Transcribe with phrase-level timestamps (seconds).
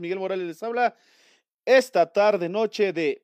[0.00, 0.96] Miguel Morales les habla
[1.64, 3.22] esta tarde noche de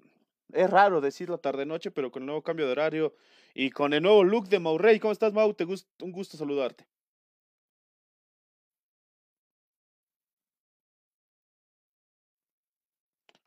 [0.53, 3.15] es raro decirlo tarde noche, pero con el nuevo cambio de horario
[3.54, 4.98] y con el nuevo look de Maurey.
[5.01, 5.54] ¿Cómo estás, Mau?
[6.01, 6.87] Un gusto saludarte.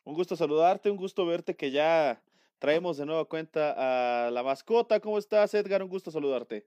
[0.03, 2.21] Un gusto saludarte, un gusto verte que ya
[2.59, 4.99] traemos de nueva cuenta a la mascota.
[4.99, 5.81] ¿Cómo estás, Edgar?
[5.83, 6.65] Un gusto saludarte.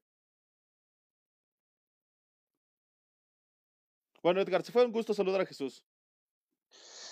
[4.22, 5.84] Bueno, Edgar, se fue un gusto saludar a Jesús.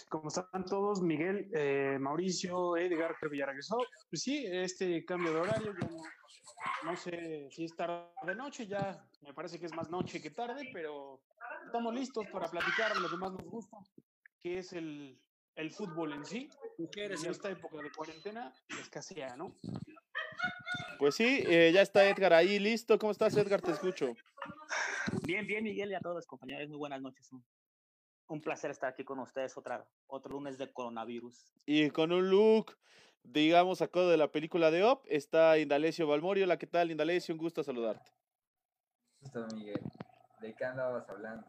[0.09, 1.03] ¿Cómo están todos?
[1.03, 3.77] Miguel, eh, Mauricio, Edgar, creo que ya regresó.
[4.09, 5.75] Pues sí, este cambio de horario,
[6.85, 10.71] no, sé si es tarde noche, ya me parece que es más noche que tarde,
[10.73, 11.21] pero
[11.65, 13.79] estamos listos para platicar lo que más nos gusta,
[14.41, 15.21] que es el,
[15.57, 16.49] el fútbol en sí.
[16.79, 19.57] Mujeres en esta época de cuarentena escasea, ¿no?
[20.99, 22.99] Pues sí, eh, ya está Edgar ahí, listo.
[22.99, 23.61] ¿Cómo estás, Edgar?
[23.61, 24.15] Te escucho.
[25.25, 26.69] Bien, bien, Miguel y a todos, compañeros.
[26.69, 27.29] Muy buenas noches
[28.29, 31.53] un placer estar aquí con ustedes otra, otro lunes de coronavirus.
[31.67, 32.77] Y con un look,
[33.23, 36.45] digamos, sacado de la película de Op, está Indalecio Balmorio.
[36.45, 37.35] Hola, ¿qué tal, Indalecio?
[37.35, 38.11] Un gusto saludarte.
[39.21, 39.81] Gusto, Miguel.
[40.41, 41.47] ¿De qué andabas hablando?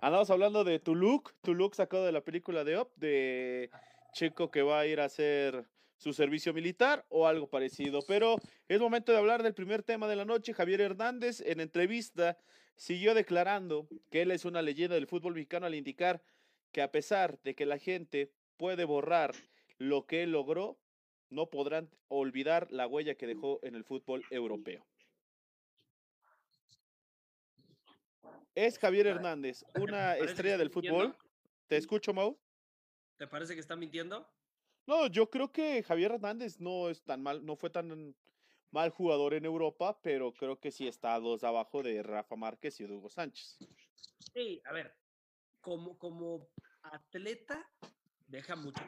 [0.00, 3.70] Andamos hablando de tu look, tu look sacado de la película de Op, de
[4.12, 5.66] chico que va a ir a hacer
[6.02, 8.00] su servicio militar o algo parecido.
[8.08, 8.34] Pero
[8.66, 10.52] es momento de hablar del primer tema de la noche.
[10.52, 12.36] Javier Hernández en entrevista
[12.74, 16.20] siguió declarando que él es una leyenda del fútbol mexicano al indicar
[16.72, 19.32] que a pesar de que la gente puede borrar
[19.78, 20.76] lo que él logró,
[21.30, 24.84] no podrán olvidar la huella que dejó en el fútbol europeo.
[28.56, 31.16] Es Javier Hernández, una estrella del fútbol.
[31.68, 32.36] ¿Te escucho, Mau?
[33.18, 34.28] ¿Te parece que está mintiendo?
[34.92, 38.14] No, yo creo que Javier Hernández no es tan mal, no fue tan
[38.70, 42.84] mal jugador en Europa, pero creo que sí está dos abajo de Rafa Márquez y
[42.84, 43.56] Hugo Sánchez.
[44.34, 44.94] Sí, a ver,
[45.62, 46.50] como, como
[46.82, 47.72] atleta
[48.26, 48.84] deja mucho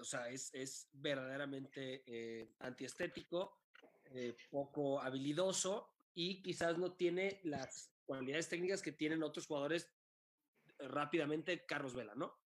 [0.00, 3.60] o sea, es, es verdaderamente eh, antiestético,
[4.06, 9.92] eh, poco habilidoso y quizás no tiene las cualidades técnicas que tienen otros jugadores
[10.78, 12.45] eh, rápidamente, Carlos Vela, ¿no?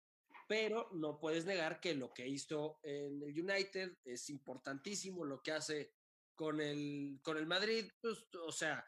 [0.49, 5.51] Pero no puedes negar que lo que hizo en el United es importantísimo, lo que
[5.51, 5.93] hace
[6.33, 8.83] con el, con el Madrid, pues, o sea,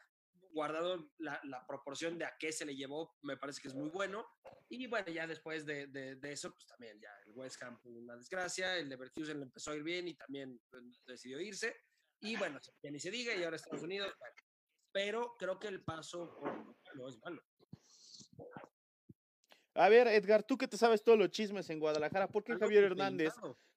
[0.50, 4.26] guardado la, proporción de a qué se le llevó, me parece que es muy bueno.
[4.68, 8.76] Y bueno, ya después de, de, eso, pues también ya el West Ham una desgracia,
[8.76, 11.76] el Leverkusen le empezó a ir bien y también pues, decidió irse.
[12.20, 14.12] Y bueno, ya ni se diga, y ahora Estados Unidos,
[14.90, 16.40] pero creo que el paso
[16.96, 17.40] no es malo.
[19.74, 22.84] A ver, Edgar, tú que te sabes todos los chismes en Guadalajara, ¿por qué Javier
[22.84, 23.32] Hernández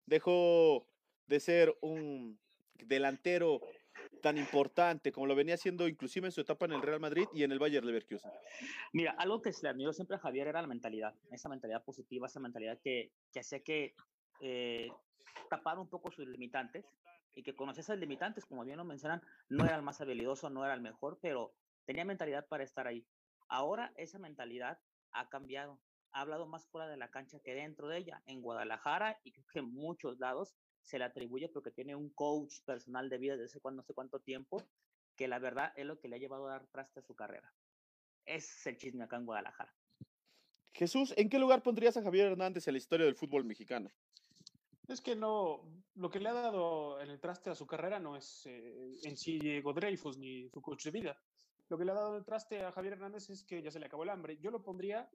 [0.06, 0.88] dejó
[1.28, 2.38] de ser un
[2.74, 3.62] delantero
[4.22, 7.44] tan importante como lo venía haciendo inclusive en su etapa en el Real Madrid y
[7.44, 8.32] en el Bayern Leverkusen?
[8.92, 12.28] Mira, algo que se le admiró siempre a Javier era la mentalidad, esa mentalidad positiva,
[12.28, 13.96] esa mentalidad que, que hacía que
[14.42, 14.90] eh,
[15.50, 16.86] tapar un poco sus limitantes
[17.36, 20.66] y que conocía esas limitantes, como bien lo mencionan, no era el más habilidoso, no
[20.66, 21.54] era el mejor, pero
[21.86, 23.06] tenía mentalidad para estar ahí.
[23.48, 24.80] Ahora esa mentalidad
[25.16, 25.80] ha cambiado,
[26.12, 29.46] ha hablado más fuera de la cancha que dentro de ella, en Guadalajara y creo
[29.52, 33.60] que en muchos lados se le atribuye porque tiene un coach personal de vida desde
[33.72, 34.64] no sé cuánto tiempo,
[35.16, 37.52] que la verdad es lo que le ha llevado a dar traste a su carrera.
[38.26, 39.74] Es el chisme acá en Guadalajara.
[40.74, 43.92] Jesús, ¿en qué lugar pondrías a Javier Hernández en la historia del fútbol mexicano?
[44.88, 45.64] Es que no,
[45.96, 49.18] lo que le ha dado en el traste a su carrera no es eh, en
[49.18, 51.20] sí Diego Dreyfus ni su coach de vida.
[51.70, 53.88] Lo que le ha dado el traste a Javier Hernández es que ya se le
[53.88, 54.38] acabó el hambre.
[54.38, 55.10] Yo lo pondría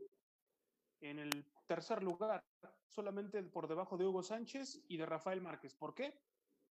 [1.00, 1.31] en el
[1.66, 2.44] tercer lugar,
[2.87, 5.75] solamente por debajo de Hugo Sánchez y de Rafael Márquez.
[5.75, 6.21] ¿Por qué?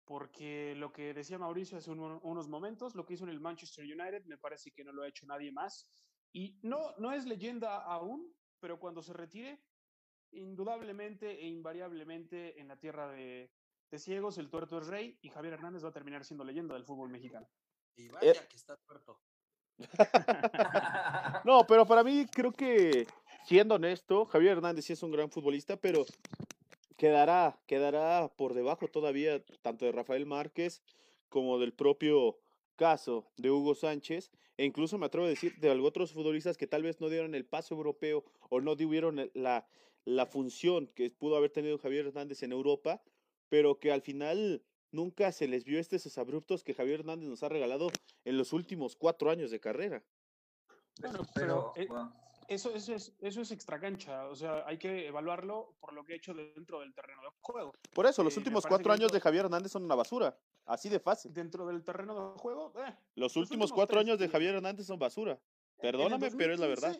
[0.04, 4.24] Porque lo que decía Mauricio hace unos momentos, lo que hizo en el Manchester United,
[4.24, 5.90] me parece que no lo ha hecho nadie más.
[6.32, 9.62] Y no, no es leyenda aún, pero cuando se retire,
[10.32, 13.50] indudablemente e invariablemente en la tierra de,
[13.96, 17.08] ciegos, el tuerto es rey y Javier Hernández va a terminar siendo leyenda del fútbol
[17.08, 17.48] mexicano.
[17.94, 18.46] Y vaya eh.
[18.48, 19.22] que está tuerto.
[21.44, 23.06] no, pero para mí creo que
[23.44, 26.04] siendo honesto, Javier Hernández sí es un gran futbolista, pero
[26.96, 30.82] quedará, quedará por debajo todavía tanto de Rafael Márquez
[31.28, 32.38] como del propio
[32.76, 36.82] caso de Hugo Sánchez, e incluso me atrevo a decir de otros futbolistas que tal
[36.82, 39.66] vez no dieron el paso europeo o no tuvieron la,
[40.04, 43.02] la función que pudo haber tenido Javier Hernández en Europa,
[43.48, 47.48] pero que al final nunca se les vio estos abruptos que Javier Hernández nos ha
[47.48, 47.88] regalado
[48.24, 50.02] en los últimos cuatro años de carrera.
[51.00, 51.88] Bueno, pero, eh,
[52.48, 56.14] eso, eso, es, eso es extra cancha, o sea, hay que evaluarlo por lo que
[56.14, 57.72] ha hecho dentro del terreno de juego.
[57.92, 61.00] Por eso, los eh, últimos cuatro años de Javier Hernández son una basura, así de
[61.00, 61.32] fácil.
[61.32, 65.40] Dentro del terreno de juego, eh, los, últimos cuatro años de Javier Hernández son basura.
[65.78, 66.96] Perdóname, pero es la verdad.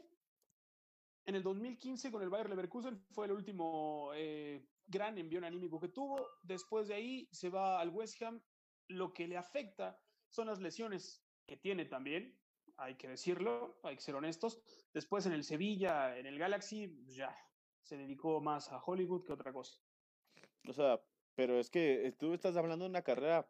[1.26, 5.88] En el 2015 con el Bayer Leverkusen fue el último eh, gran envío anímico que
[5.88, 6.24] tuvo.
[6.42, 8.40] Después de ahí se va al West Ham.
[8.86, 12.38] Lo que le afecta son las lesiones que tiene también,
[12.76, 14.60] hay que decirlo, hay que ser honestos.
[14.92, 17.36] Después en el Sevilla, en el Galaxy, pues ya
[17.82, 19.80] se dedicó más a Hollywood que otra cosa.
[20.68, 21.00] O sea,
[21.34, 23.48] pero es que eh, tú estás hablando de una carrera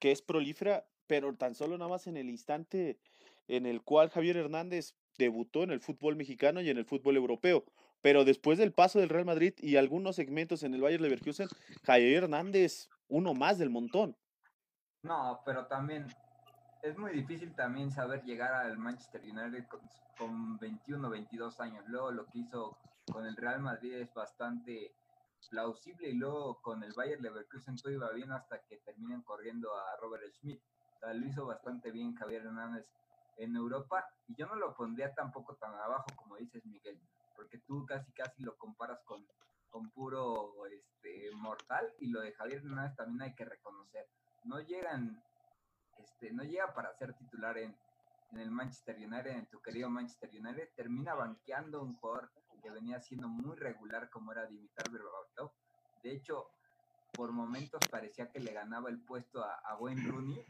[0.00, 2.98] que es prolífera, pero tan solo nada más en el instante
[3.46, 7.64] en el cual Javier Hernández debutó en el fútbol mexicano y en el fútbol europeo.
[8.02, 11.48] Pero después del paso del Real Madrid y algunos segmentos en el Bayern Leverkusen,
[11.84, 14.16] Javier Hernández, uno más del montón.
[15.02, 16.06] No, pero también
[16.82, 19.80] es muy difícil también saber llegar al Manchester United con,
[20.18, 21.84] con 21, 22 años.
[21.88, 22.76] Luego lo que hizo
[23.10, 24.94] con el Real Madrid es bastante
[25.50, 29.96] plausible y luego con el Bayern Leverkusen todo iba bien hasta que terminan corriendo a
[30.00, 30.60] Robert Schmidt.
[31.02, 32.86] Lo hizo bastante bien Javier Hernández
[33.36, 37.00] en Europa y yo no lo pondría tampoco tan abajo como dices Miguel,
[37.36, 39.26] porque tú casi casi lo comparas con,
[39.68, 44.08] con puro este, mortal y lo de Javier Hernández también hay que reconocer.
[44.44, 45.22] No llegan,
[45.98, 47.76] este, no llega para ser titular en,
[48.32, 52.30] en el Manchester United, en tu querido Manchester United, termina banqueando un jugador
[52.62, 55.52] que venía siendo muy regular como era Dimitar Berbatov.
[56.02, 56.50] De hecho,
[57.12, 60.44] por momentos parecía que le ganaba el puesto a, a Wayne Rooney,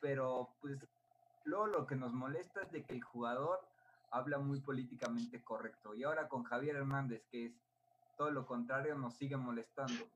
[0.00, 0.78] pero pues
[1.44, 3.60] luego lo que nos molesta es de que el jugador
[4.10, 7.52] habla muy políticamente correcto y ahora con Javier Hernández, que es
[8.16, 10.06] todo lo contrario, nos sigue molestando.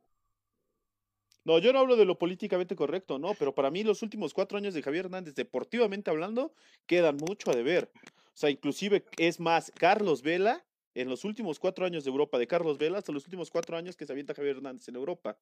[1.44, 4.58] No, yo no hablo de lo políticamente correcto, no, pero para mí los últimos cuatro
[4.58, 6.52] años de Javier Hernández, deportivamente hablando,
[6.86, 7.90] quedan mucho a deber.
[8.04, 10.64] O sea, inclusive es más, Carlos Vela,
[10.94, 13.96] en los últimos cuatro años de Europa, de Carlos Vela, hasta los últimos cuatro años
[13.96, 15.38] que se avienta Javier Hernández en Europa.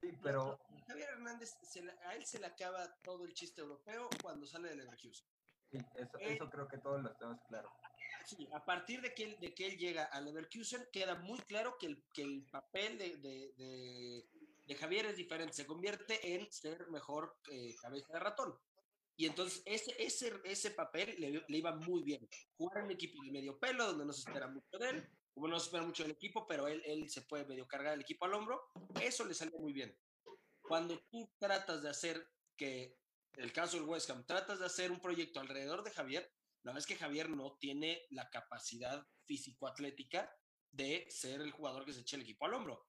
[0.00, 4.08] Sí, pero Javier Hernández, se le- a él se le acaba todo el chiste europeo
[4.22, 5.26] cuando sale del Leverkusen.
[5.70, 7.70] sí, eso, Eh, eso creo que todos lo tenemos claro.
[8.26, 11.76] Sí, a partir de que él, de que él llega al Leverkusen, queda muy claro
[11.78, 14.28] que el, que el papel de, de- de-
[14.66, 15.52] de Javier es diferente.
[15.52, 18.58] Se convierte en ser mejor eh, cabeza de ratón.
[19.16, 22.26] Y entonces ese, ese, ese papel le, le iba muy bien.
[22.56, 25.46] Jugar en un equipo de medio pelo, donde no se espera mucho de él, como
[25.48, 28.24] no se espera mucho del equipo, pero él, él se puede medio cargar el equipo
[28.24, 28.70] al hombro,
[29.00, 29.94] eso le salió muy bien.
[30.66, 32.26] Cuando tú tratas de hacer
[32.56, 32.98] que,
[33.34, 36.32] el caso del West Ham, tratas de hacer un proyecto alrededor de Javier,
[36.62, 40.34] la verdad es que Javier no tiene la capacidad físico-atlética
[40.70, 42.88] de ser el jugador que se eche el equipo al hombro.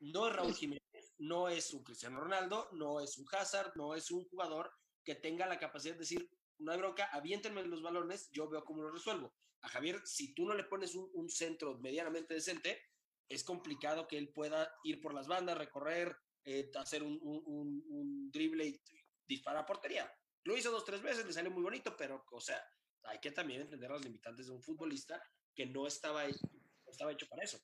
[0.00, 4.10] No es Raúl Jiménez, no es un Cristiano Ronaldo, no es un Hazard, no es
[4.10, 4.70] un jugador
[5.02, 8.82] que tenga la capacidad de decir, no hay bronca, aviéntenme los balones, yo veo cómo
[8.82, 9.34] lo resuelvo.
[9.62, 12.82] A Javier, si tú no le pones un, un centro medianamente decente,
[13.30, 18.30] es complicado que él pueda ir por las bandas, recorrer, eh, hacer un, un, un,
[18.30, 18.80] drible y
[19.26, 20.10] disparar a portería.
[20.44, 22.62] Lo hizo dos, tres veces, le salió muy bonito, pero, o sea,
[23.04, 25.20] hay que también entender las limitantes de un futbolista
[25.54, 27.58] que no estaba, hecho- no estaba hecho para eso.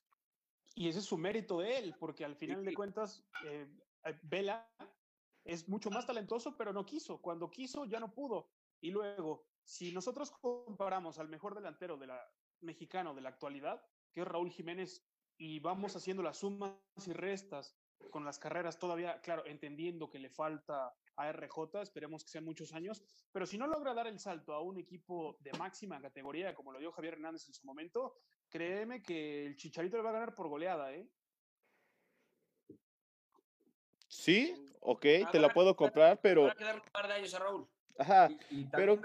[0.75, 2.77] Y ese es su mérito de él, porque al final de sí.
[2.77, 3.69] cuentas, eh,
[4.05, 4.73] eh, Vela
[5.45, 7.21] es mucho más talentoso, pero no quiso.
[7.21, 8.51] Cuando quiso, ya no pudo.
[8.81, 12.21] Y luego, si nosotros comparamos al mejor delantero de la,
[12.61, 15.07] mexicano de la actualidad, que es Raúl Jiménez,
[15.37, 16.75] y vamos haciendo las sumas
[17.07, 17.80] y restas
[18.11, 22.73] con las carreras todavía, claro, entendiendo que le falta a RJ, esperemos que sean muchos
[22.73, 26.73] años, pero si no logra dar el salto a un equipo de máxima categoría, como
[26.73, 28.17] lo dio Javier Hernández en su momento,
[28.49, 31.07] créeme que el Chicharito le va a ganar por goleada, ¿eh?
[34.09, 37.39] Sí, ok, te la puedo comprar, pero, Habrá que darle un par de años a
[37.39, 37.69] Raúl.
[37.99, 39.01] ajá, Y, y pero-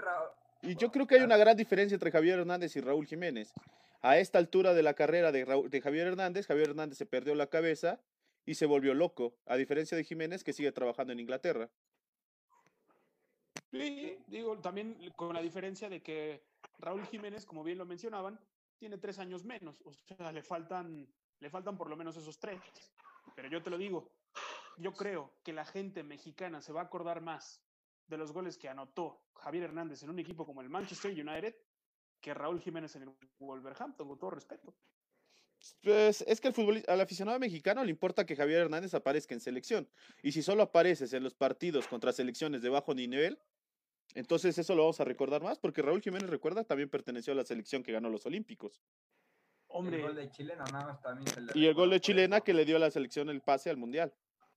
[0.62, 3.52] y yo creo que hay una gran diferencia entre Javier Hernández y Raúl Jiménez.
[4.02, 7.34] A esta altura de la carrera de, Raúl- de Javier Hernández, Javier Hernández se perdió
[7.34, 8.00] la cabeza
[8.46, 11.68] y se volvió loco, a diferencia de Jiménez que sigue trabajando en Inglaterra.
[13.72, 16.44] Sí, digo, también con la diferencia de que
[16.78, 18.40] Raúl Jiménez, como bien lo mencionaban,
[18.78, 21.06] tiene tres años menos, o sea, le faltan,
[21.40, 22.60] le faltan por lo menos esos tres.
[23.34, 24.12] Pero yo te lo digo,
[24.78, 27.60] yo creo que la gente mexicana se va a acordar más
[28.06, 31.56] de los goles que anotó Javier Hernández en un equipo como el Manchester United
[32.20, 34.74] que Raúl Jiménez en el Wolverhampton, con todo respeto.
[35.82, 39.40] Pues es que al, futboli- al aficionado mexicano le importa que Javier Hernández aparezca en
[39.40, 39.88] selección.
[40.22, 43.38] Y si solo apareces en los partidos contra selecciones de bajo nivel,
[44.14, 47.44] entonces eso lo vamos a recordar más, porque Raúl Jiménez, recuerda, también perteneció a la
[47.44, 48.82] selección que ganó los Olímpicos.
[49.68, 52.40] Hombre, el gol de chilena nada más también se le Y el gol de chilena
[52.40, 54.12] que le dio a la selección el pase al Mundial.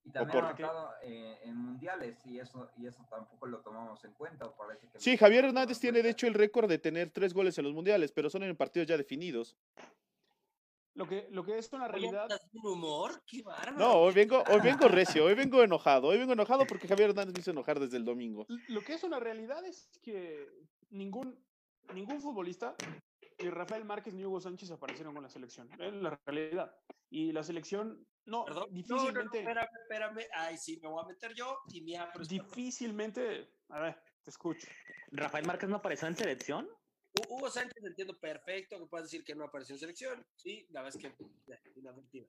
[0.06, 4.02] Y también por- ha anotado eh, en mundiales y eso y eso tampoco lo tomamos
[4.06, 4.46] en cuenta.
[4.46, 7.58] o parece que Sí, Javier Hernández tiene de hecho el récord de tener tres goles
[7.58, 9.58] en los mundiales, pero son en partidos ya definidos.
[11.00, 13.24] Lo que, lo que es una realidad, ¿andas de un humor?
[13.26, 13.78] ¡Qué bárbaro!
[13.78, 17.34] No, hoy vengo, hoy vengo recio, hoy vengo enojado, hoy vengo enojado porque Javier Hernández
[17.34, 18.46] me hizo enojar desde el domingo.
[18.68, 20.46] lo que es una realidad es que
[20.90, 21.42] ningún,
[21.94, 22.76] ningún futbolista
[23.42, 25.70] ni Rafael Márquez ni Hugo Sánchez aparecieron con la selección.
[25.80, 26.76] Es la realidad.
[27.10, 28.64] Y la selección, no, Perdón.
[28.64, 30.26] No, no, no, difícilmente, espérame, espérame.
[30.34, 34.68] Ay, sí, me voy a meter yo y apro está- difícilmente, a ver, te escucho.
[35.12, 36.70] Rafael Márquez no apareció en selección.
[37.14, 40.28] Hu- Hugo Sánchez entiendo perfecto que puedas decir que no apareció en selección.
[40.36, 42.28] Sí, la verdad es que ya, inadvertido.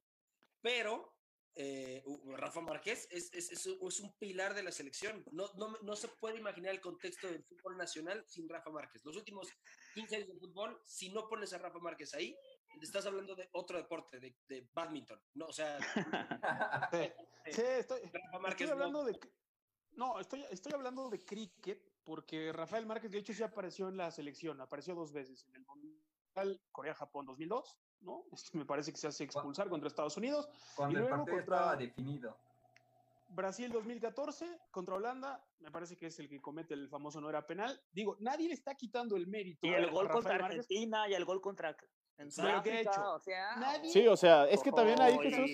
[0.61, 1.15] Pero
[1.57, 2.03] eh,
[2.37, 5.25] Rafa Márquez es, es- es un- es un pilar de la selección.
[5.33, 9.05] No, no, no se puede imaginar el contexto del fútbol nacional sin Rafa Márquez.
[9.05, 9.49] Los últimos
[9.95, 12.37] 15 años de fútbol, si no pones a Rafa Márquez ahí,
[12.81, 15.21] estás hablando de otro deporte, de, de badminton.
[15.35, 17.13] No, o sea, Sí,
[17.51, 19.19] sí, estoy, Rafa Márquez estoy no- hablando de.
[19.93, 24.11] No, estoy, estoy hablando de cricket porque Rafael Márquez, de hecho, sí apareció en la
[24.11, 24.61] selección.
[24.61, 28.25] Apareció dos veces en el Mundial Corea-Japón 2002, ¿no?
[28.33, 30.49] Este, me parece que se hace expulsar contra Estados Unidos.
[30.77, 32.37] Cuando Y el luego partido contra- estaba definido.
[33.33, 37.47] Brasil 2014 contra Holanda, me parece que es el que comete el famoso no era
[37.47, 37.81] penal.
[37.93, 39.69] Digo, nadie le está quitando el mérito.
[39.69, 40.59] Y el a gol contra Márquez.
[40.61, 41.77] Argentina y el gol contra
[42.21, 43.13] en Pero ¿qué ha Sudáfrica, hecho?
[43.15, 45.51] o sea, Nadie- Sí, o sea, es que también ahí, Jesús,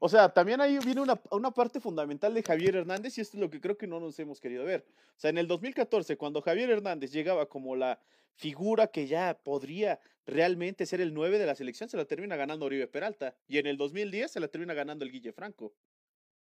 [0.00, 3.40] o sea, también ahí viene una, una parte fundamental de Javier Hernández y esto es
[3.40, 4.86] lo que creo que no nos hemos querido ver.
[5.16, 8.00] O sea, en el 2014, cuando Javier Hernández llegaba como la
[8.34, 12.64] figura que ya podría realmente ser el 9 de la selección, se la termina ganando
[12.66, 13.34] Oribe Peralta.
[13.46, 15.74] Y en el 2010 se la termina ganando el Guille Franco.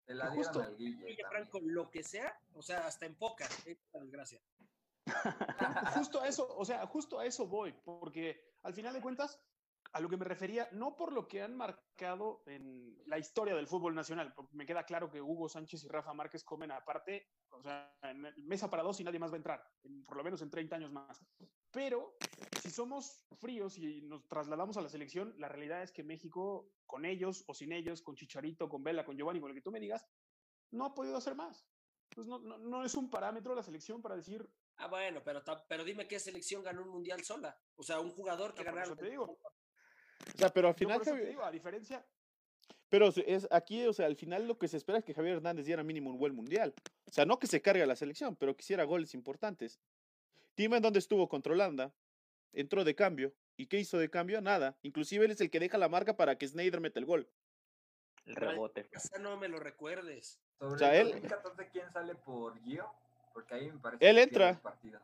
[0.07, 0.97] Dieron justo- Guille.
[0.97, 1.17] También.
[1.29, 4.39] Franco, lo que sea, o sea, hasta en poca, es una desgracia.
[5.95, 9.41] justo a eso, o sea, justo a eso voy, porque al final de cuentas,
[9.91, 13.67] a lo que me refería, no por lo que han marcado en la historia del
[13.67, 17.61] fútbol nacional, porque me queda claro que Hugo Sánchez y Rafa Márquez comen aparte, o
[17.61, 17.95] sea,
[18.37, 20.77] mesa para dos y nadie más va a entrar, en- por lo menos en 30
[20.77, 21.23] años más.
[21.71, 22.15] Pero
[22.61, 27.05] si somos fríos y nos trasladamos a la selección, la realidad es que México, con
[27.05, 29.79] ellos o sin ellos, con Chicharito, con Vela, con Giovanni, con lo que tú me
[29.79, 30.05] digas,
[30.71, 31.67] no ha podido hacer más.
[32.09, 35.83] Pues no, no, no es un parámetro la selección para decir, Ah, bueno, pero, pero
[35.83, 37.57] dime qué selección ganó un mundial sola.
[37.75, 38.85] O sea, un jugador que Ah, por ganara.
[38.85, 39.23] eso te digo.
[39.23, 42.05] O sea, pero al Yo final, por eso te digo, a diferencia,
[42.89, 45.65] pero es aquí, o sea, al final lo que se espera es que Javier Hernández
[45.65, 46.73] diera mínimo un buen mundial.
[47.05, 49.79] O sea, no que se cargue a la selección, pero que hiciera goles importantes.
[50.55, 51.93] Dime en dónde estuvo contra Holanda.
[52.53, 53.33] Entró de cambio.
[53.57, 54.39] ¿Y qué hizo de cambio?
[54.41, 54.77] Nada.
[54.83, 57.27] Inclusive él es el que deja la marca para que Snyder meta el gol.
[58.25, 58.87] el rebote.
[58.91, 60.39] Esa no me lo recuerdes.
[60.57, 62.89] Sobre O sea, el él- 2014, ¿quién sale por Gio?
[63.33, 64.49] Porque ahí me parece Él que entra.
[64.51, 64.99] el partido.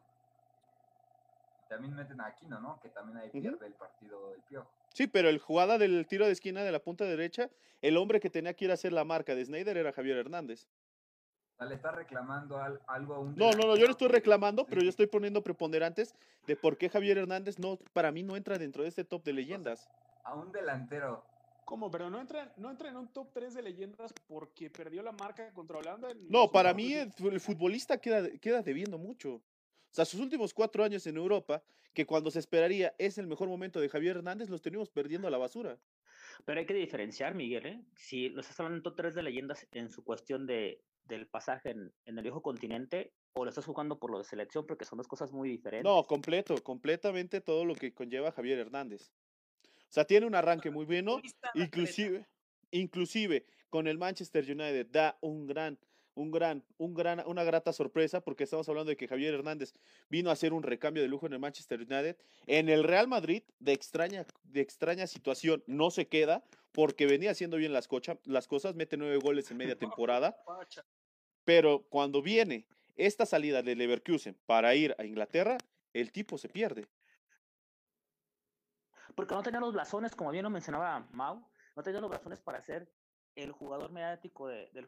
[1.67, 2.79] También meten a Aquino, ¿no?
[2.81, 4.69] Que también ahí pierde el partido el Piojo.
[4.93, 7.49] Sí, pero el jugada del tiro de esquina de la punta derecha,
[7.81, 10.67] el hombre que tenía que ir a hacer la marca de Snyder era Javier Hernández.
[11.59, 14.81] Le está reclamando al- algo a un No, no, no, yo no estoy reclamando, pero
[14.81, 16.15] yo estoy poniendo preponderantes
[16.47, 19.33] de por qué Javier Hernández no, para mí no entra dentro de este top de
[19.33, 19.89] leyendas.
[20.23, 21.23] A un delantero.
[21.69, 21.91] ¿Cómo?
[21.91, 25.53] Pero no entra, no entra en un top 3 de leyendas porque perdió la marca
[25.53, 26.09] contra Holanda.
[26.09, 29.35] en No, los para mí el, fu- el futbolista queda, queda debiendo mucho.
[29.35, 29.43] O
[29.91, 33.79] sea, sus últimos cuatro años en Europa, que cuando se esperaría es el mejor momento
[33.79, 35.77] de Javier Hernández, los tenemos perdiendo a la basura.
[36.45, 37.83] Pero hay que diferenciar, Miguel, ¿eh?
[37.95, 41.69] Si lo estás hablando en top 3 de leyendas en su cuestión de, del pasaje
[41.71, 44.97] en, en el viejo continente, o lo estás jugando por lo de selección, porque son
[44.97, 45.83] dos cosas muy diferentes.
[45.91, 49.11] No, completo, completamente todo lo que conlleva Javier Hernández.
[49.89, 51.19] O sea, tiene un arranque muy bueno,
[51.55, 52.27] inclusive,
[52.71, 55.79] inclusive con el Manchester United da un gran,
[56.13, 59.73] un gran, un gran, una grata sorpresa porque estamos hablando de que Javier Hernández
[60.09, 62.17] vino a hacer un recambio de lujo en el Manchester United.
[62.45, 67.57] En el Real Madrid, de extraña, de extraña situación, no se queda porque venía haciendo
[67.57, 70.37] bien las, cocha- las cosas, mete nueve goles en media temporada,
[71.45, 75.57] pero cuando viene esta salida de Leverkusen para ir a Inglaterra,
[75.93, 76.85] el tipo se pierde.
[79.19, 81.45] Porque no tenía los blasones, como bien lo mencionaba Mau,
[81.75, 82.91] no tenía los blasones para ser
[83.35, 84.87] el jugador mediático de- del,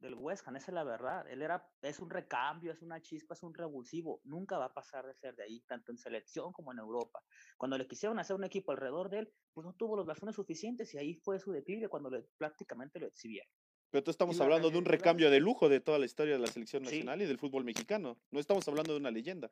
[0.00, 1.28] del West Ham, esa es la verdad.
[1.28, 4.20] Él era, es un recambio, es una chispa, es un revulsivo.
[4.24, 7.22] Nunca va a pasar de ser de ahí, tanto en selección como en Europa.
[7.56, 10.92] Cuando le quisieron hacer un equipo alrededor de él, pues no tuvo los blasones suficientes
[10.94, 13.50] y ahí fue su declive cuando le, prácticamente lo exhibieron.
[13.90, 16.40] Pero tú estamos la hablando de un recambio de lujo de toda la historia de
[16.40, 16.90] la selección Sí.
[16.90, 18.20] nacional y del fútbol mexicano.
[18.30, 19.50] No estamos hablando de una leyenda.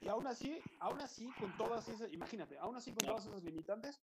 [0.00, 4.00] Y aún así, aún así, con todas esas, imagínate, aún así con todas esas limitantes,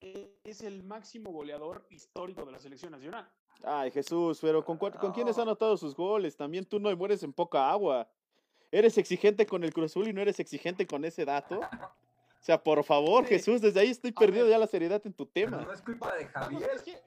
[0.00, 3.28] eh, es el máximo goleador histórico de la selección nacional.
[3.64, 6.36] Ay, Jesús, pero ¿con, ¿con quiénes ha anotado sus goles?
[6.36, 8.08] También tú no mueres en poca agua.
[8.70, 11.60] Eres exigente con el Cruz Azul y no eres exigente con ese dato.
[11.60, 13.30] O sea, por favor, Sí.
[13.34, 15.64] Jesús, desde ahí estoy perdiendo ya la seriedad en tu Pero tema.
[15.64, 16.70] no es culpa de Javier.
[16.74, 17.02] es que-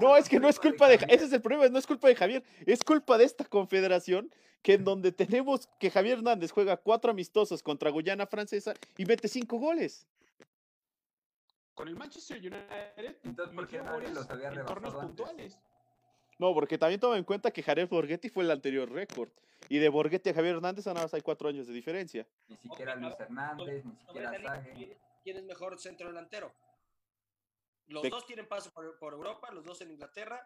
[0.00, 0.94] No, es que no es culpa de...
[1.08, 2.42] Ese es el problema, no es culpa de Javier.
[2.66, 4.30] Es culpa de esta confederación
[4.62, 9.28] que en donde tenemos que Javier Hernández juega cuatro amistosos contra Guyana Francesa y mete
[9.28, 10.06] cinco goles.
[11.74, 15.58] Con el Manchester United, Entonces, ¿por qué metió nadie goles los había en torneos puntuales.
[16.38, 19.28] No, porque también toma en cuenta que Jared Borghetti fue el anterior récord.
[19.68, 22.26] Y de Borghetti a Javier Hernández nada más hay cuatro años de diferencia.
[22.48, 24.72] Ni siquiera Luis Hernández, ni siquiera esa línea, Sague.
[24.74, 26.52] ¿quién- quién es mejor centro delantero.
[27.86, 30.40] Los De- dos tienen paso por, por Europa, los dos en Inglaterra.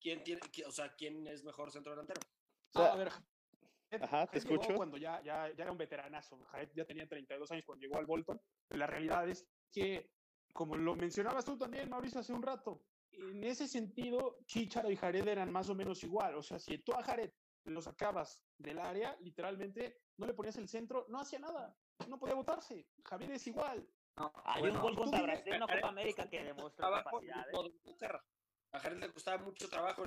[0.00, 2.20] ¿Quién tiene, o sea, quién es mejor centro delantero?
[2.20, 4.74] O sea, Ah, a ver, Ajá, te Jared escucho.
[4.76, 6.38] Cuando ya, ya, ya era un veteranazo.
[6.44, 8.40] Jared ya tenía 32 años cuando llegó al Bolton.
[8.68, 10.12] La realidad es que,
[10.52, 15.26] como lo mencionabas tú también, Mauricio, hace un rato, en ese sentido, Chicharo y Jared
[15.26, 16.36] eran más o menos igual.
[16.36, 17.32] O sea, si tú a Jared
[17.64, 21.76] lo sacabas del área, literalmente no le ponías el centro, no hacía nada.
[22.06, 22.88] No podía votarse.
[23.04, 23.88] Javier es igual.
[24.18, 27.04] No, Hay bueno, un gol contra Brasil en una Jared Copa América que demostró Trabajo
[27.10, 27.56] capacidades.
[27.84, 28.24] Inglaterra.
[28.72, 30.04] A Jared le costaba mucho trabajo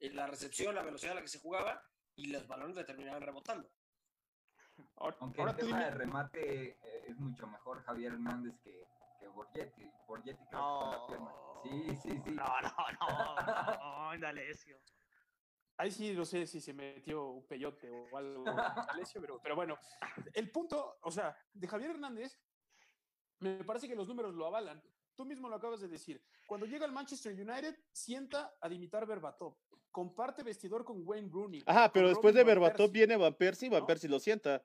[0.00, 1.82] en la recepción, la velocidad a la que se jugaba
[2.14, 3.70] y los balones le terminaban rebotando.
[4.96, 8.86] Ahora, Aunque ahora el tema dime, de remate eh, es mucho mejor Javier Hernández que,
[9.20, 9.90] que Borgetti.
[10.06, 11.30] Borgetti creo que con la pierna.
[11.30, 11.60] No.
[11.62, 12.30] Sí, sí, sí.
[12.32, 14.78] No, no, no, no, Indalecio.
[15.76, 18.44] Ahí sí no sé si se metió un peyote o algo,
[19.14, 19.76] pero, pero bueno,
[20.32, 22.38] el punto, o sea, de Javier Hernández,
[23.40, 24.82] me parece que los números lo avalan.
[25.14, 26.20] Tú mismo lo acabas de decir.
[26.46, 29.56] Cuando llega al Manchester United, sienta a Dimitar Berbatov.
[29.90, 31.62] Comparte vestidor con Wayne Rooney.
[31.66, 33.86] Ajá, pero después de Robin Berbatov viene Van Persie y Van ¿no?
[33.86, 34.64] Persie lo sienta.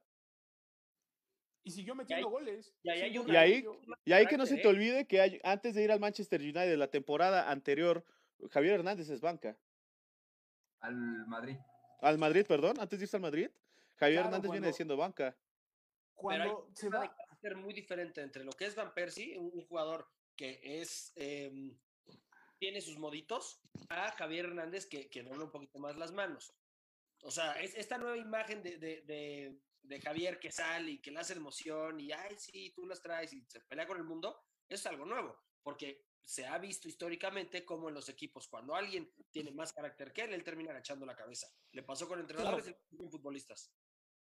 [1.63, 2.73] Y siguió metiendo goles.
[2.81, 4.67] y ahí hay una- Y ahí- metiendo- Y ahí que no se te ¿eh?
[4.67, 8.03] olvide que hay- antes de ir al Manchester United la temporada anterior,
[8.49, 9.55] Javier Hernández es banca.
[10.79, 10.95] Al
[11.27, 11.57] Madrid.
[12.01, 13.49] Al Madrid, perdón, antes de irse al Madrid,
[13.97, 15.37] Javier Claro, Hernández viene siendo banca.
[16.15, 20.59] Cuando se va, carácter muy diferente entre lo que es Van Persie, un, jugador que
[20.81, 21.77] es em,
[22.59, 26.53] tiene sus moditos, a Javier Hernández que, que dobla un poquito más las manos.
[27.21, 31.09] O sea, es, esta nueva imagen de, de- de- de Javier que sale y que
[31.09, 34.37] le hace emoción y, ay, sí, tú las traes y se pelea con el mundo,
[34.67, 39.11] eso es algo nuevo, porque se ha visto históricamente como en los equipos, cuando alguien
[39.31, 41.47] tiene más carácter que él, él termina agachando la cabeza.
[41.71, 43.71] Le pasó con entrenadores y le pasó con futbolistas.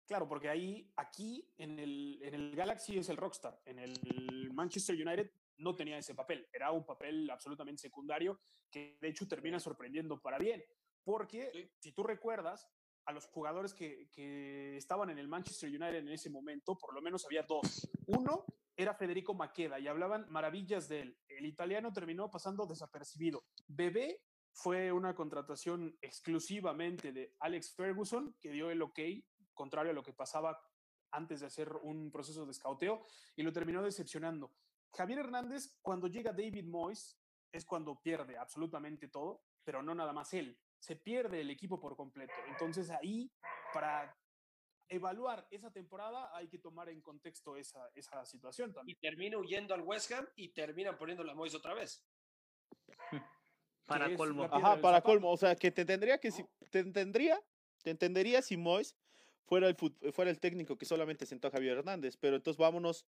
[0.10, 3.62] Claro, porque ahí, aquí, en el, en el Galaxy es el rockstar.
[3.66, 6.50] En el Manchester United no tenía ese papel.
[6.52, 8.40] Era un papel absolutamente secundario
[8.72, 10.64] que de hecho termina sorprendiendo para bien.
[11.04, 11.70] Porque Sí.
[11.78, 12.68] si tú recuerdas,
[13.06, 17.04] a los jugadores que, que estaban en el Manchester United en ese momento, por lo
[17.04, 17.88] menos había dos.
[18.08, 21.18] Uno era Federico Maqueda y hablaban maravillas de él.
[21.28, 23.46] El italiano terminó pasando desapercibido.
[23.68, 29.00] Bebé fue una contratación exclusivamente de Alex Ferguson, que dio el ok,
[29.60, 30.58] contrario a lo que pasaba
[31.12, 34.54] antes de hacer un proceso de escauteo, y lo terminó decepcionando.
[34.96, 37.20] Javier Hernández, cuando llega David Moyes,
[37.52, 40.58] es cuando pierde absolutamente todo, pero no nada más él.
[40.80, 42.34] Se pierde el equipo por completo.
[42.48, 43.30] Entonces ahí,
[43.74, 44.16] para
[44.88, 48.98] evaluar esa temporada, hay que tomar en contexto esa, esa situación Y también.
[49.02, 52.08] termina huyendo al West Ham y terminan poniendo la Mois otra vez.
[53.86, 54.44] Para colmo.
[54.44, 55.04] Ajá, para zapato.
[55.04, 55.32] colmo.
[55.32, 56.30] O sea, que te tendría que.
[56.32, 57.40] si- Te entendería,
[57.84, 58.96] te entendería si Mois
[59.50, 62.16] fuera el, fut- fuera el técnico que solamente sentó a Javier Hernández.
[62.18, 63.06] Pero entonces vámonos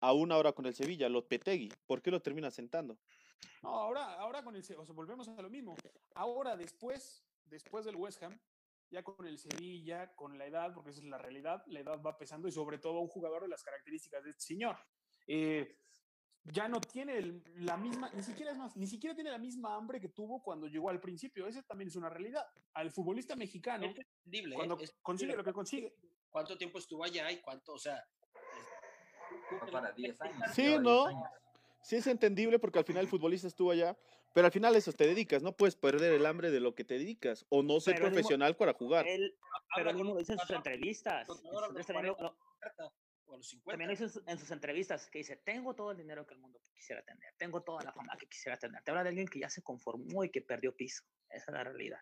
[0.00, 1.72] a una hora con el Sevilla, Lopetegui.
[1.86, 2.98] ¿Por qué lo termina sentando?
[3.62, 5.74] No, ahora, ahora con el, o sea, volvemos a lo mismo.
[6.14, 8.38] Ahora, después, después del West Ham,
[8.90, 12.18] ya con el Sevilla, con la edad, porque esa es la realidad, la edad va
[12.18, 14.76] pesando y sobre todo un jugador de las características de este señor.
[15.26, 15.78] Eh,
[16.44, 19.74] ya no tiene el- la misma, ni siquiera es más, ni siquiera tiene la misma
[19.76, 21.46] hambre que tuvo cuando llegó al principio.
[21.46, 22.44] Esa también es una realidad.
[22.74, 24.58] Al futbolista mexicano, Es entendible, ¿eh?
[24.58, 25.94] cuando Es consigue lo que consigue,
[26.30, 28.02] ¿Cuánto tiempo estuvo allá y cuánto, o sea...
[29.70, 30.36] para 10 años.
[30.54, 31.06] Sí, lleva 10 ¿no?
[31.06, 31.28] años.
[31.82, 33.96] Sí es entendible porque al final el futbolista estuvo allá,
[34.32, 36.94] pero al final eso te dedicas, no puedes perder el hambre de lo que te
[36.94, 39.06] dedicas o no ser Pero el mismo- profesional para jugar.
[39.06, 39.36] Él,
[39.76, 41.28] pero mismo lo dice en sus entrevistas.
[43.32, 43.72] En contador a sus- los también lo- 40, lo- o a los 50.
[43.72, 46.40] También dice en su- en sus entrevistas, que dice, tengo todo el dinero que el
[46.40, 48.82] mundo quisiera tener, tengo toda la fama que quisiera tener.
[48.82, 51.02] Te habla de alguien que ya se conformó y que perdió piso.
[51.30, 52.00] Esa es la realidad.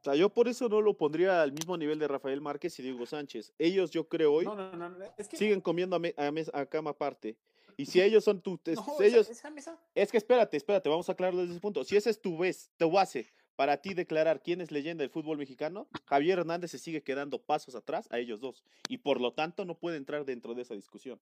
[0.00, 2.82] O sea, yo por eso no lo pondría al mismo nivel de Rafael Márquez y
[2.82, 3.52] Diego Sánchez.
[3.58, 6.30] Ellos, yo creo hoy, no, no, no, no, es que siguen comiendo a, me- a
[6.30, 7.36] mes- a cama aparte.
[7.76, 10.88] Y si ellos son tu, es- no, esa- ellos, esa mesa- es que espérate, espérate,
[10.88, 11.82] vamos a aclararlo desde ese punto.
[11.82, 15.38] Si ese es tu vez, tu base para ti declarar quién es leyenda del fútbol
[15.38, 19.64] mexicano, Javier Hernández se sigue quedando pasos atrás a ellos dos y por lo tanto
[19.64, 21.20] no puede entrar dentro de esa discusión.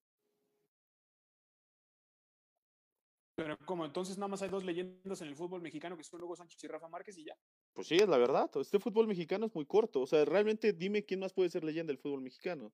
[3.37, 6.37] Pero como entonces nada más hay dos leyendas en el fútbol mexicano que son Hugo
[6.37, 7.37] Sánchez y Rafa Márquez y ya.
[7.73, 8.49] Pues sí, es la verdad.
[8.61, 10.03] Este fútbol mexicano es muy corto.
[10.03, 12.73] O sea, realmente dime quién más puede ser leyenda del fútbol mexicano.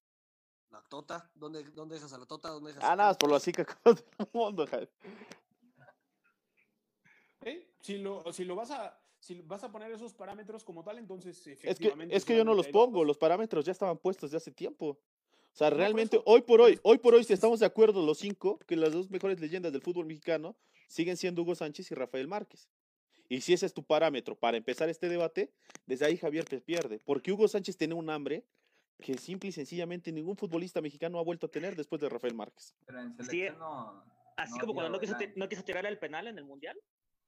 [0.70, 2.50] La Tota, ¿dónde, dónde dejas a la Tota?
[2.50, 4.90] ¿Dónde dejas Ah, a nada, más por lo así que del mundo, Javier.
[7.40, 7.74] ¿Eh?
[7.80, 11.36] Si lo, si lo vas a si vas a poner esos parámetros como tal, entonces
[11.38, 13.06] Es que, efectivamente es que yo no los pongo, dos.
[13.06, 14.98] los parámetros ya estaban puestos de hace tiempo.
[15.52, 16.22] O sea, realmente eso.
[16.26, 18.92] hoy por hoy, hoy por hoy, si es- estamos de acuerdo los cinco, que las
[18.92, 20.56] dos mejores leyendas del fútbol mexicano
[20.88, 22.68] siguen siendo Hugo Sánchez y Rafael Márquez.
[23.28, 25.52] Y si ese es tu parámetro para empezar este debate,
[25.86, 26.98] desde ahí Javier te pierde.
[26.98, 28.44] Porque Hugo Sánchez tiene un hambre
[29.00, 32.74] que simple y sencillamente ningún futbolista mexicano ha vuelto a tener después de Rafael Márquez.
[32.86, 34.02] Pero en Sí, no.
[34.36, 36.78] Así no como cuando no quiso, no quiso tirar el penal en el mundial.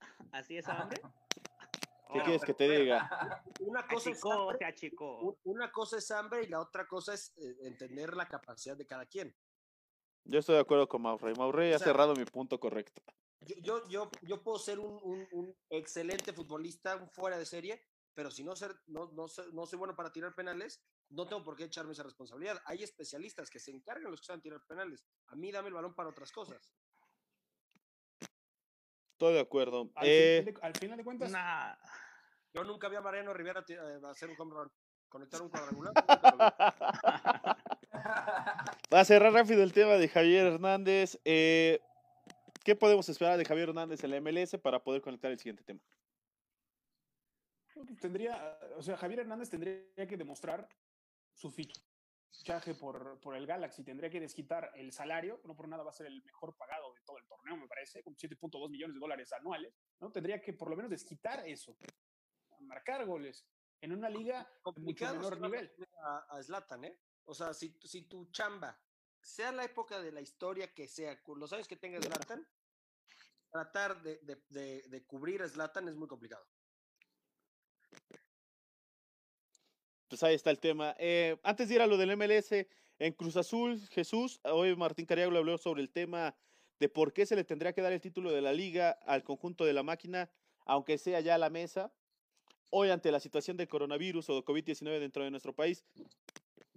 [0.33, 1.01] Así es, hambre.
[2.13, 3.09] ¿Qué quieres que te diga?
[3.61, 5.39] Una cosa es hambre, achicó.
[5.45, 9.07] una cosa es hambre y la otra cosa es eh, entender la capacidad de cada
[9.07, 9.35] quien.
[10.25, 11.35] Yo estoy de acuerdo con Maurrey.
[11.35, 13.03] Maurrey O ha cerrado mi punto correcto.
[13.41, 17.83] Yo, yo, yo, yo puedo ser un, un- un excelente futbolista, un fuera de serie,
[18.15, 21.43] pero si no, ser, no, no, soy, no soy bueno para tirar penales, no tengo
[21.43, 22.61] por qué echarme esa responsabilidad.
[22.67, 25.05] Hay especialistas que se encargan los que saben tirar penales.
[25.27, 26.71] A mí dame el balón para otras cosas.
[29.15, 29.91] Estoy de acuerdo.
[29.95, 31.75] Al, Eh, final, de, al final de cuentas, Nah.
[32.55, 34.71] Yo nunca vi a Mariano Rivera eh, hacer un home run,
[35.09, 35.95] conectar un cuadrangular.
[38.91, 41.81] Para cerrar rápido el tema de Javier Hernández, eh,
[42.63, 45.81] ¿qué podemos esperar de Javier Hernández en la MLS para poder conectar el siguiente tema?
[48.01, 50.69] tendría, o sea, Javier Hernández tendría que demostrar
[51.33, 55.91] su fichaje por, por el Galaxy, tendría que desquitar el salario, no por nada va
[55.91, 59.01] a ser el mejor pagado de todo el torneo, me parece, con 7.2 millones de
[59.01, 60.13] dólares anuales, ¿no?
[60.13, 61.77] Tendría que por lo menos desquitar eso,
[62.63, 63.47] marcar goles
[63.81, 65.73] en una liga de mucho menor a nivel.
[66.03, 67.01] a, a Zlatan, ¿eh?
[67.25, 68.81] O sea, si, tu- si tu chamba,
[69.21, 72.47] sea la época de la historia que sea, con los años que tenga Zlatan,
[73.51, 76.47] tratar de, de- de- de cubrir a Zlatan es muy complicado.
[80.09, 80.95] Pues ahí está el tema.
[80.99, 85.37] Eh, antes de ir a lo del MLS, en Cruz Azul, Jesús, hoy Martín Cariago
[85.37, 86.37] habló sobre el tema
[86.79, 89.65] de por qué se le tendría que dar el título de la liga al conjunto
[89.65, 90.31] de la máquina,
[90.67, 91.93] aunque sea ya a la mesa.
[92.75, 95.85] Hoy, ante la situación del coronavirus o de COVID-19 dentro de nuestro país,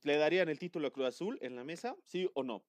[0.03, 1.95] ¿le darían el título a Cruz Azul en la mesa?
[2.03, 2.65] ¿Sí o no?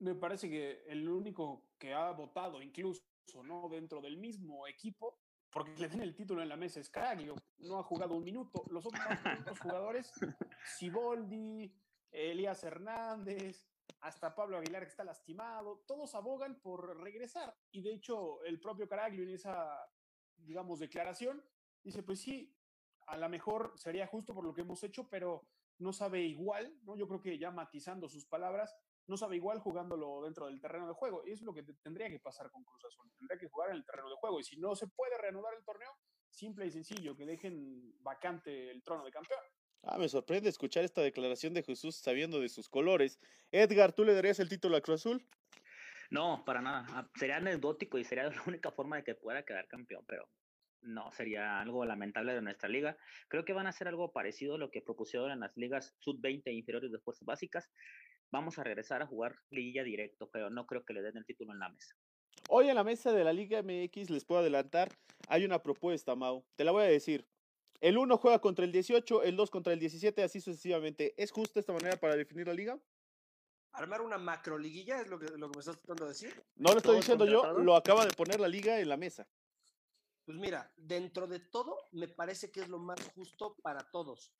[0.00, 3.04] Me parece que el único que ha votado incluso,
[3.44, 3.68] ¿no?
[3.68, 5.20] Dentro del mismo equipo,
[5.52, 8.64] porque le den el título en la mesa es Caraglio, no ha jugado un minuto.
[8.68, 9.00] Los otros
[9.42, 10.12] otros jugadores,
[10.64, 11.72] Siboldi,
[12.10, 13.68] Elías Hernández,
[14.00, 17.56] hasta Pablo Aguilar que está lastimado, todos abogan por regresar.
[17.70, 19.88] Y de hecho, el propio Caraglio en esa,
[20.38, 21.40] digamos, declaración,
[21.82, 22.54] dice, pues sí,
[23.06, 25.46] a lo mejor sería justo por lo que hemos hecho, pero
[25.78, 26.96] no sabe igual, ¿no?
[26.96, 28.74] Yo creo que ya matizando sus palabras,
[29.08, 31.22] no sabe igual jugándolo dentro del terreno de juego.
[31.26, 33.10] Y es lo que te- tendría que pasar con Cruz Azul.
[33.18, 34.38] Tendría que jugar en el terreno de juego.
[34.38, 35.90] Y si no se puede reanudar el torneo,
[36.30, 39.40] simple y sencillo, que dejen vacante el trono de campeón.
[39.82, 43.18] Ah, me sorprende escuchar esta declaración de Jesús sabiendo de sus colores.
[43.50, 45.26] Edgar, ¿tú le darías el título a Cruz Azul?
[46.10, 46.86] No, para nada.
[46.90, 50.28] Ah, Sería anecdótico y sería la única forma de que pueda quedar campeón, pero
[50.82, 52.96] no, sería algo lamentable de nuestra liga.
[53.28, 56.42] Creo que van a hacer algo parecido a lo que propusieron en las ligas sub-20
[56.46, 57.70] e inferiores de fuerzas básicas.
[58.30, 61.52] Vamos a regresar a jugar liguilla directo, pero no creo que le den el título
[61.52, 61.94] en la mesa.
[62.48, 64.90] Hoy en la mesa de la Liga MX, les puedo adelantar,
[65.28, 66.44] hay una propuesta, Mau.
[66.56, 67.26] Te la voy a decir.
[67.80, 71.14] El 1 juega contra el 18, el 2 contra el 17, así sucesivamente.
[71.16, 72.78] ¿Es justa esta manera para definir la liga?
[73.72, 76.42] Armar una macro liguilla es lo que, lo que me estás tratando de decir.
[76.56, 79.26] No lo estoy ¿Todos diciendo yo, lo acaba de poner la liga en la mesa.
[80.24, 84.32] Pues mira, dentro de todo, me parece que es lo más justo para todos.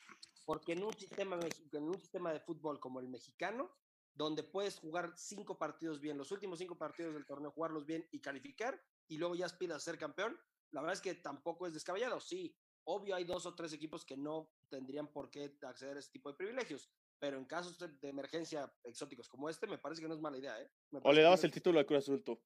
[0.44, 1.38] Porque en un sistema,
[1.72, 3.70] en un sistema de fútbol como el mexicano,
[4.14, 8.20] donde puedes jugar cinco partidos bien, los últimos cinco partidos del torneo, jugarlos bien y
[8.20, 10.38] calificar, y luego ya aspiras a ser campeón,
[10.70, 12.20] la verdad es que tampoco es descabellado.
[12.20, 16.10] Sí, obvio hay dos o tres equipos que no tendrían por qué acceder a ese
[16.10, 20.14] tipo de privilegios, pero en casos de, emergencia exóticos como este, me parece que no
[20.14, 20.60] es mala idea.
[20.60, 20.70] ¿eh?
[21.02, 22.40] O le dabas el título a Cruz Azul tú.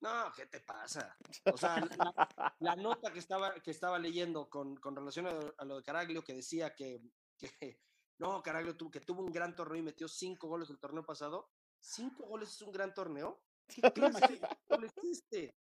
[0.00, 1.16] No, ¿qué te pasa?
[1.52, 5.64] O sea, la, la nota que estaba, que estaba leyendo con, con relación a, a
[5.64, 7.00] lo de Caraglio, que decía que,
[7.38, 7.78] que
[8.18, 11.50] no, Caraglio tuvo, que tuvo un gran torneo y metió cinco goles el torneo pasado.
[11.78, 13.42] ¿Cinco goles es un gran torneo?
[13.66, 14.40] ¿Qué clase de
[15.10, 15.54] este?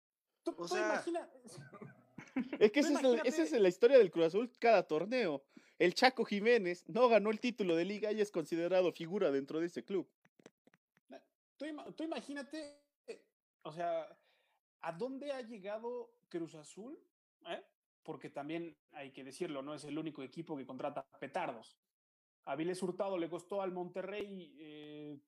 [0.43, 1.29] tú- O tú sea- imagina-
[2.59, 5.43] Es que esa es, la, esa imagínate- es la historia del Cruz Azul cada torneo.
[5.77, 9.67] El Chaco Jiménez no ganó el título de liga y es considerado figura dentro de
[9.67, 10.09] ese club.
[11.57, 13.25] tú imagínate, eh,
[13.63, 14.07] o sea,
[14.81, 16.99] ¿a dónde ha llegado Cruz Azul?
[17.47, 17.63] ¿Eh?
[18.03, 21.77] Porque también hay que decirlo, no es el único equipo que contrata petardos.
[22.45, 25.19] A Viles Hurtado le costó al Monterrey eh,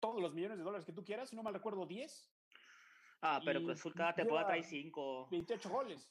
[0.00, 2.32] todos los millones de dólares que tú quieras, si no mal recuerdo, 10,
[3.22, 5.28] Ah, pero Cruz Azul cada temporada trae cinco.
[5.30, 6.10] 28 goles.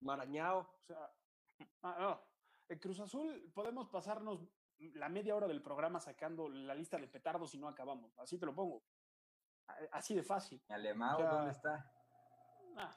[0.00, 0.58] Marañao.
[0.60, 1.10] O sea,
[1.82, 2.22] ah, no.
[2.68, 4.46] El Cruz Azul podemos pasarnos
[4.78, 8.18] la media hora del programa sacando la lista de petardos y no acabamos.
[8.18, 8.84] Así te lo pongo.
[9.68, 10.60] A- Así de fácil.
[10.68, 11.92] ¿Y Alemão O sea, dónde está?
[12.76, 12.90] Ah,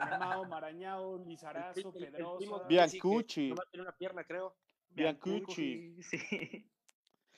[0.00, 3.48] Alemao, Marañao, Lizarazo, El- el- el primo Pedrosa, que sí, que Biancucci.
[3.50, 4.56] nomás tiene una pierna, creo.
[4.90, 6.02] Biancucci.
[6.02, 6.16] Sí.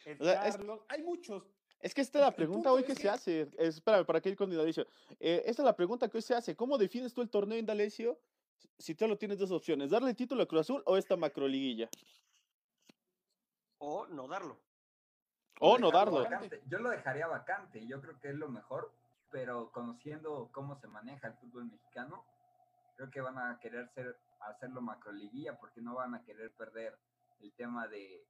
[0.07, 0.81] Ed o sea, es- Carlos.
[0.89, 1.43] Hay muchos.
[1.81, 3.41] Es que esta es la pregunta hoy es que se hace.
[3.43, 4.87] Eh, Espérame, para que ir con Indalecio.
[5.21, 6.57] Eh, esta es la pregunta que hoy se hace.
[6.57, 8.19] ¿Cómo defines tú el torneo Indalecio
[8.79, 9.91] si tú lo tienes dos opciones?
[9.91, 11.89] ¿Darle el título a Cruz Azul o esta macroliguilla?
[13.79, 14.59] o no darlo.
[15.65, 16.31] O no dejarlo darlo.
[16.37, 16.63] vacante.
[16.67, 18.93] Yo lo dejaría vacante, yo creo que es lo mejor,
[19.31, 22.25] pero conociendo cómo se maneja el fútbol mexicano,
[22.97, 26.97] creo que van a querer ser, hacerlo macroliguilla porque no van a querer perder
[27.41, 28.25] el tema de,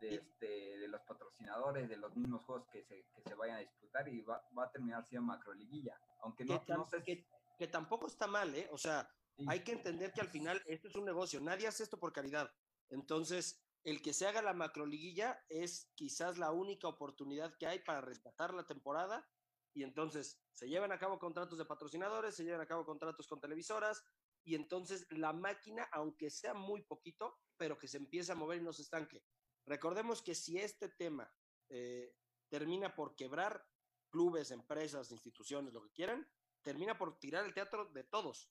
[0.00, 3.60] de, este, de los patrocinadores, de los mismos juegos que se, que se vayan a
[3.60, 5.98] disputar y va, va a terminar siendo macroliguilla.
[6.20, 8.68] Aunque Que, no, no sé si- que- que tampoco está mal, ¿eh?
[8.72, 9.46] O sea, sí.
[9.48, 12.50] hay que entender que al final esto es un negocio, nadie hace esto por caridad.
[12.90, 18.00] Entonces, el que se haga la macroliguilla es quizás la única oportunidad que hay para
[18.00, 19.28] rescatar la temporada
[19.74, 23.40] y entonces se llevan a cabo contratos de patrocinadores, se llevan a cabo contratos con
[23.40, 24.02] televisoras
[24.42, 28.64] y entonces la máquina, aunque sea muy poquito, pero que se empiece a mover y
[28.64, 29.22] no se estanque.
[29.66, 31.30] Recordemos que si este tema
[31.68, 32.14] eh,
[32.48, 33.66] termina por quebrar
[34.10, 36.26] clubes, empresas, instituciones, lo que quieran,
[36.62, 38.50] termina por tirar el teatro de todos.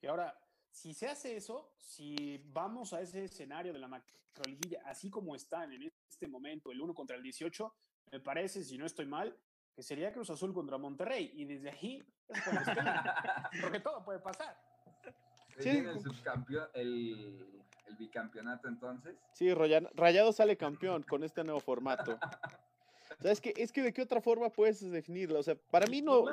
[0.00, 0.38] Y ahora,
[0.70, 5.72] si se hace eso, si vamos a ese escenario de la macroliguilla, así como están
[5.72, 7.74] en este momento, el 1 contra el 18,
[8.12, 9.36] me parece, si no estoy mal,
[9.74, 11.30] que sería Cruz Azul contra Monterrey.
[11.34, 13.04] Y desde pegan,
[13.60, 14.56] porque todo puede pasar.
[15.58, 15.68] Sí.
[15.68, 19.16] el subcampeón, el, el bicampeonato entonces.
[19.34, 22.18] Sí, Rayado sale campeón con este nuevo formato.
[23.20, 23.52] ¿Sabes qué?
[23.56, 25.38] Es que de qué otra forma puedes definirlo.
[25.38, 26.24] O sea, para mí no.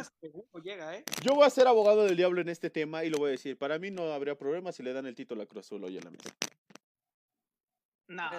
[0.64, 1.04] Llega, ¿eh?
[1.24, 3.58] Yo voy a ser abogado del diablo en este tema y lo voy a decir.
[3.58, 6.04] Para mí no habría problema si le dan el título a Cruz Azul hoy en
[6.06, 6.30] la mesa.
[8.08, 8.30] No.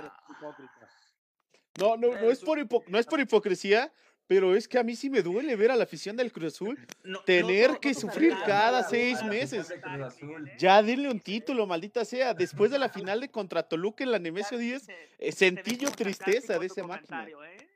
[1.79, 2.59] No, no, no es por
[2.91, 3.93] no es por hipocresía,
[4.27, 6.79] pero es que a mí sí me duele ver a la afición del Cruz Azul
[7.05, 9.71] No- tener no- que no sufrir cada no, seis meses.
[9.85, 10.51] Azul.
[10.59, 12.33] Ya denle un título, maldita sea.
[12.35, 15.77] Después de la final de contra Toluca en la Nemesio 10, Se- eh, se sentí
[15.77, 17.25] yo tristeza de esa máquina.
[17.25, 17.68] comentario, ¿eh?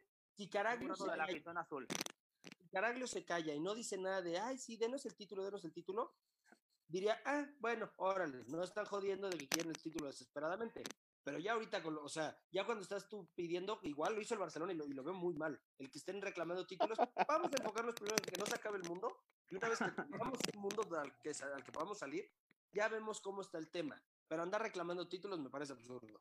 [0.42, 1.86] Si Caraglio, se de la calla, afición azul.
[2.42, 5.64] si Caraglio se calla y no dice nada de, ay, sí, denos el título, denos
[5.64, 6.14] el título,
[6.88, 10.82] diría, ah, bueno, órale, no están jodiendo de que quieren el título desesperadamente.
[11.24, 14.34] Pero ya ahorita, con lo- o sea, ya cuando estás tú pidiendo, igual lo hizo
[14.34, 15.62] el Barcelona y lo, y lo veo muy mal.
[15.78, 18.88] El que estén reclamando títulos, vamos a enfocarnos primero en que no se acabe el
[18.88, 19.16] mundo.
[19.48, 22.28] Y una vez que tengamos un mundo al que, sa- al que podamos salir,
[22.72, 24.02] ya vemos cómo está el tema.
[24.26, 26.20] Pero andar reclamando títulos me parece absurdo.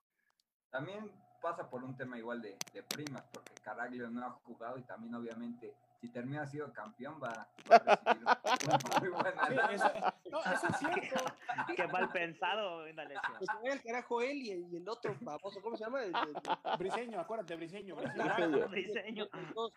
[0.71, 4.83] También pasa por un tema igual de, de primas, porque Caraglio no ha jugado y
[4.83, 8.27] también obviamente si termina siendo campeón va, va a recibir
[8.67, 9.71] una muy buena Sí, lana.
[9.73, 9.91] eso,
[10.31, 11.25] no, eso es cierto.
[11.75, 13.21] Qué mal pensado, Indalecio.
[13.39, 16.03] Que se vaya al carajo él y, y el otro baboso, ¿cómo se llama?
[16.03, 17.95] El- el- Briseño, acuérdate, Briseño.
[17.95, 18.67] Briseño.
[18.69, 19.27] Briseño.
[19.31, 19.73] Los dos,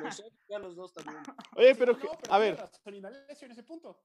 [0.00, 1.22] los otros, ya los dos también.
[1.56, 4.00] Oye, pero, Sí, que- no, a tiene ver, Indalecio en ese punto.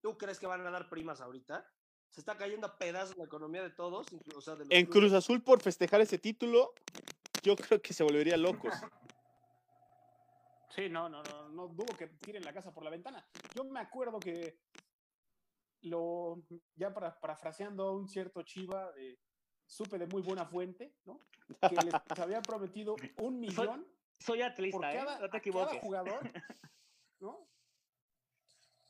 [0.00, 1.64] ¿Tú crees que van a dar primas ahorita?
[2.12, 4.86] Se está cayendo a pedazos la economía de todos, o sea, de los en.
[4.86, 6.74] Cruz Azul por festejar ese título,
[7.42, 8.74] yo creo que se volvería locos.
[10.68, 13.26] Sí, no, no, no, no dudo que tiren la casa por la ventana.
[13.54, 14.58] Yo me acuerdo que
[15.82, 16.42] lo,
[16.76, 19.18] ya para, parafraseando a un cierto Chiva, de,
[19.66, 21.18] supe de muy buena fuente, ¿no?
[21.60, 23.86] Que les había prometido un millón
[24.18, 24.98] Soy por atlista, ¿eh?
[24.98, 25.80] cada, No te a cada equivoques.
[25.80, 26.20] jugador,
[27.20, 27.48] ¿no?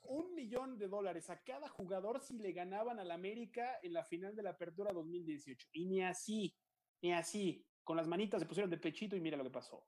[0.05, 4.35] Un millón de dólares a cada jugador si le ganaban al América en la final
[4.35, 5.69] de la Apertura 2018.
[5.73, 6.55] Y ni así,
[7.01, 7.65] ni así.
[7.85, 9.85] Con las manitas se pusieron de pechito y mira lo que pasó.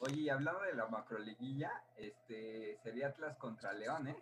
[0.00, 4.16] Oye, y hablando de la macroliguilla, este sería Atlas contra León, ¿eh?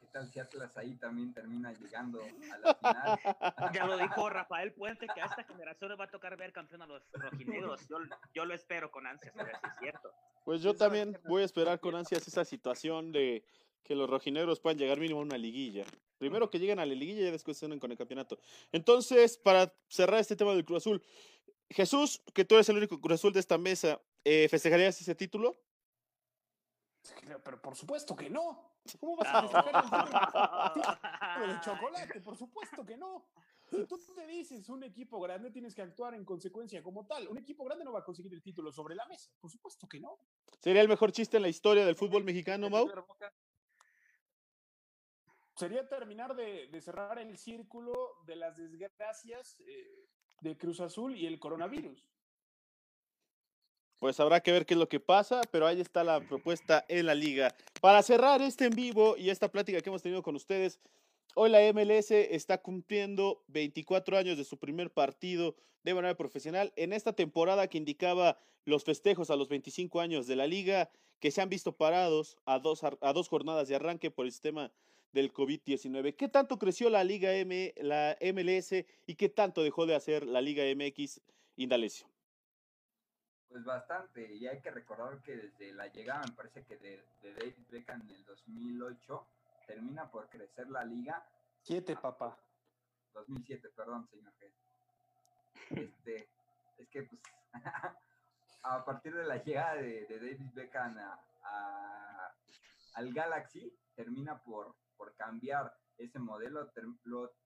[0.00, 3.18] ¿Qué tal si Atlas ahí también termina llegando a la final?
[3.74, 6.82] Ya lo dijo Rafael Puente que a esta generación les va a tocar ver campeón
[6.82, 7.86] a los rojinegros.
[7.88, 7.98] Yo,
[8.34, 10.12] yo lo espero con ansias, a ver si es cierto.
[10.44, 13.44] Pues yo también voy a esperar con ansias esa situación de
[13.82, 15.84] que los rojinegros puedan llegar mínimo a una liguilla.
[16.18, 18.38] Primero que lleguen a la liguilla y ya después se unen con el campeonato.
[18.72, 21.02] Entonces, para cerrar este tema del Cruz Azul,
[21.70, 25.56] Jesús, que tú eres el único Cruz Azul de esta mesa, eh, ¿festejarías ese título?
[27.42, 28.70] Pero por supuesto que no.
[28.98, 29.88] ¿Cómo vas a festejar
[31.48, 32.20] el chocolate?
[32.20, 33.26] Por supuesto que no.
[33.70, 37.28] Si tú te dices un equipo grande, tienes que actuar en consecuencia como tal.
[37.28, 39.30] Un equipo grande no va a conseguir el título sobre la mesa.
[39.40, 40.18] Por supuesto que no.
[40.58, 42.90] ¿Sería el mejor chiste en la historia del fútbol mexicano, Mau?
[45.60, 47.92] Sería terminar de, cerrar el círculo
[48.24, 50.06] de las desgracias eh,
[50.40, 52.02] de Cruz Azul y el coronavirus.
[53.98, 57.04] Pues habrá que ver qué es lo que pasa, pero ahí está la propuesta en
[57.04, 57.54] la liga.
[57.82, 60.80] Para cerrar este en vivo y esta plática que hemos tenido con ustedes,
[61.34, 66.94] hoy la MLS está cumpliendo 24 años de su primer partido de manera profesional en
[66.94, 71.42] esta temporada que indicaba los festejos a los 25 años de la liga que se
[71.42, 74.72] han visto parados a dos, a dos jornadas de arranque por el sistema
[75.12, 76.14] del COVID-19.
[76.16, 78.72] ¿Qué tanto creció la Liga M, la MLS
[79.06, 81.20] y qué tanto dejó de hacer la Liga MX
[81.56, 82.06] Indalecio?
[83.48, 87.34] Pues bastante, y hay que recordar que desde la llegada, me parece que de, de
[87.34, 89.26] David Beckham en el 2008,
[89.66, 91.26] termina por crecer la liga,
[91.62, 92.38] Siete, papá.
[93.12, 94.50] 2007, perdón, señor G.
[95.70, 96.28] Este,
[96.78, 97.20] es que pues
[98.62, 102.34] a partir de la llegada de, de David Beckham a, a-
[102.94, 106.70] al Galaxy, termina por, por cambiar ese modelo.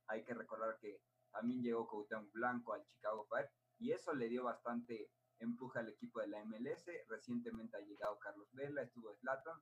[0.08, 4.42] Hay que recordar que también llegó Cuauhtémoc Blanco al Chicago Fire y eso le dio
[4.42, 6.84] bastante empuje al equipo de la MLS.
[7.08, 9.56] Recientemente ha llegado Carlos Vela, estuvo Zlatan.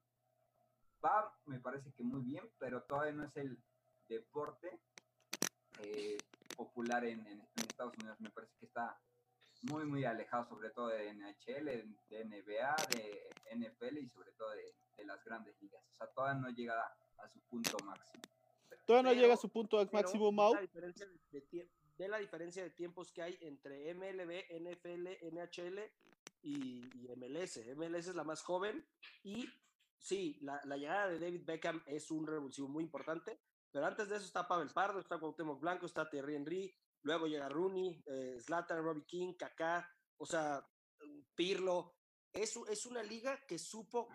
[1.04, 3.62] Va, me parece que muy bien, pero todavía no es el
[4.08, 4.80] deporte
[5.80, 6.16] eh,
[6.56, 7.20] popular en,
[7.56, 8.18] Estados Unidos.
[8.20, 8.98] Me parece que está
[9.62, 11.66] muy, muy alejado, sobre todo de NHL,
[12.08, 15.82] de NBA, de NFL y sobre todo de, de las grandes ligas.
[15.90, 16.82] O sea, todavía no llega
[17.22, 18.22] a, su punto máximo.
[18.86, 20.54] Todavía no Pero- llega a su punto máximo, Mau.
[21.96, 25.78] De, la diferencia de tiempos que hay entre MLB, NFL, NHL
[26.42, 27.60] y, y MLS.
[27.76, 28.84] MLS es la más joven
[29.22, 29.46] y
[29.98, 34.16] sí, la, la llegada de David Beckham es un revulsivo muy importante, pero antes de
[34.16, 38.82] eso está Pavel Pardo, está Cuauhtémoc Blanco, está Thierry Henry, luego llega Rooney, eh, Zlatan,
[38.82, 40.66] Robbie King, Kaká, o sea,
[41.34, 41.94] Pirlo.
[42.32, 44.08] Es, es una liga que supo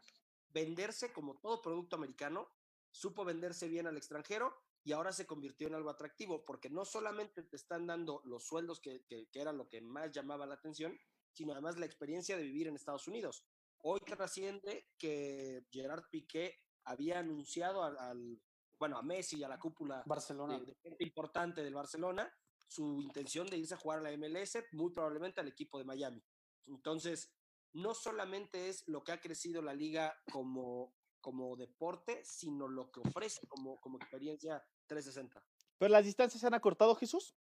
[0.50, 2.50] venderse como todo producto americano,
[2.92, 7.44] supo venderse bien al extranjero y ahora se convirtió en algo atractivo, porque no solamente
[7.44, 10.98] te están dando los sueldos que, que- que eran lo que más llamaba la atención,
[11.34, 13.46] sino además la experiencia de vivir en Estados Unidos.
[13.80, 18.42] Hoy trasciende que Gerard Piqué había anunciado al, al-
[18.80, 20.60] bueno, a Messi y a la cúpula Barcelona.
[20.60, 22.32] de, importante del Barcelona
[22.70, 26.22] su intención de irse a jugar a la MLS, muy probablemente al equipo de Miami.
[26.66, 27.34] Entonces,
[27.74, 30.97] no solamente es lo que ha crecido la liga como,
[31.28, 35.44] como deporte, sino lo que ofrece como, como experiencia 360.
[35.78, 37.36] Pero las distancias se han acortado, Jesús.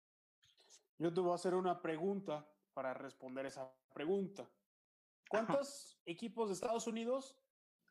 [0.99, 4.49] Yo te voy a hacer una pregunta para responder esa pregunta.
[5.29, 7.37] ¿Cuántos equipos de Estados Unidos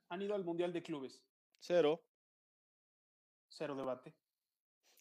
[0.08, 1.25] han ido al Mundial de Clubes?
[1.60, 2.01] Cero.
[3.49, 4.15] Cero debate.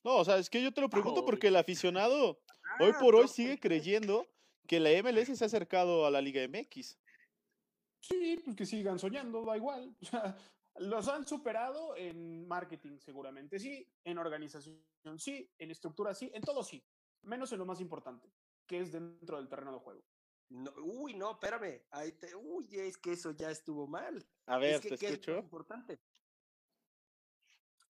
[0.02, 2.42] No, o sea, es que yo te lo pregunto porque el aficionado
[2.80, 4.26] hoy por hoy sigue pues, creyendo
[4.66, 6.98] que la MLS se ha acercado a la Liga MX.
[8.00, 9.94] Sí, pues que sigan soñando, da igual.
[10.02, 10.36] O sea,
[10.80, 14.82] los han superado en marketing seguramente, sí, en organización
[15.18, 16.82] sí, en estructura sí, en todo sí,
[17.22, 18.32] menos en lo más importante,
[18.66, 20.02] que es dentro del terreno de juego.
[20.48, 21.82] no, uy, no, espérame.
[21.90, 24.26] Ahí te- uy, es que eso ya estuvo mal.
[24.46, 25.32] A Es ver, que, te ¿qué es lo escucho.
[25.34, 26.00] más importante?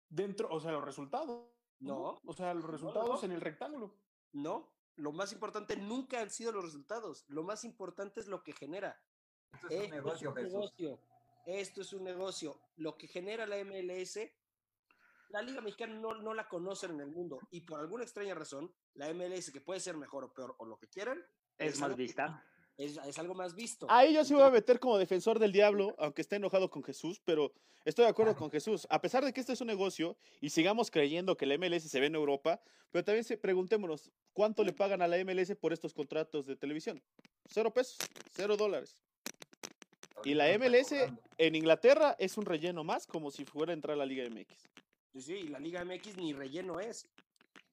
[0.09, 1.49] Dentro, o sea, los resultados.
[1.79, 3.27] No, O sea, los resultados no.
[3.27, 3.95] en el rectángulo.
[4.33, 4.75] no.
[4.97, 7.25] Lo más importante nunca han sido los resultados.
[7.29, 9.01] Lo más importante es lo que genera.
[9.55, 10.53] Esto es un Esto negocio, es un Jesús.
[10.53, 11.01] negocio.
[11.59, 12.61] Esto es un negocio.
[12.77, 14.21] Lo que genera la MLS,
[15.31, 17.41] la Liga Mexicana no, no la conocen en el mundo.
[17.51, 20.79] Y por alguna extraña razón, la MLS, que puede ser mejor o peor o lo
[20.79, 21.21] que quieran,
[21.59, 22.45] Es más algo que- vista.
[22.77, 23.87] Es, es algo más visto.
[23.91, 27.21] Ahí yo sí voy a meter como defensor del diablo, aunque esté enojado con Jesús,
[27.27, 27.53] pero
[27.85, 28.87] estoy de acuerdo con Jesús.
[28.89, 32.01] A pesar de que este es un negocio y sigamos creyendo que la MLS se
[32.01, 35.93] ve en Europa, pero también se, preguntémonos, ¿cuánto le pagan a la MLS por estos
[35.93, 37.03] contratos de televisión?
[37.45, 37.99] Cero pesos,
[38.31, 39.03] cero dólares.
[40.25, 40.93] Y la MLS
[41.39, 44.69] en Inglaterra es un relleno más, como si fuera a entrar a la Liga MX.
[45.13, 47.09] Sí, sí, y la Liga MX ni relleno es.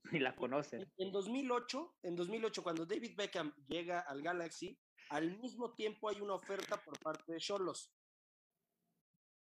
[0.11, 0.89] Ni la conocen.
[0.97, 4.79] En 2008, en 2008, cuando David Beckham llega al Galaxy,
[5.09, 7.91] al mismo tiempo hay una oferta por parte de Cholos.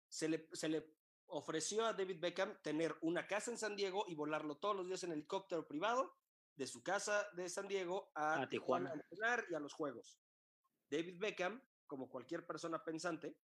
[0.09, 0.85] Se le, se le
[1.27, 5.05] ofreció a David Beckham tener una casa en San Diego y volarlo todos los días
[5.05, 6.17] en helicóptero privado
[6.57, 8.91] de su casa de San Diego a, A Tijuana Tijuana.
[8.91, 10.21] a entrenar y a los juegos.
[10.91, 13.37] David Beckham, como cualquier persona pensante,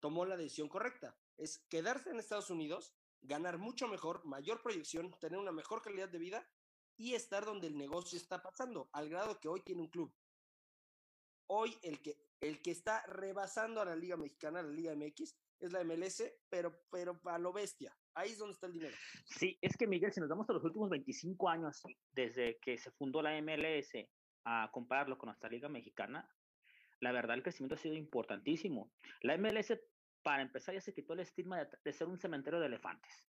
[0.00, 1.16] tomó la decisión correcta.
[1.38, 6.18] Es quedarse en Estados Unidos, ganar mucho mejor, mayor proyección, tener una mejor calidad de
[6.18, 6.46] vida
[6.98, 10.14] y estar donde el negocio está pasando, al grado que hoy tiene un club.
[11.46, 15.72] Hoy el que, el que está rebasando a la Liga Mexicana, la Liga MX, es
[15.72, 17.96] la MLS, pero, pero a lo bestia.
[18.12, 18.94] Ahí es donde está el dinero.
[19.24, 21.82] Sí, es que Miguel, si nos damos a los últimos 25 años
[22.12, 24.06] desde que se fundó la MLS
[24.44, 26.28] a compararlo con nuestra liga mexicana,
[27.00, 28.92] la verdad el crecimiento ha sido importantísimo.
[29.20, 29.78] La MLS,
[30.22, 33.26] para empezar, ya se quitó el estigma de, ser un cementerio de elefantes.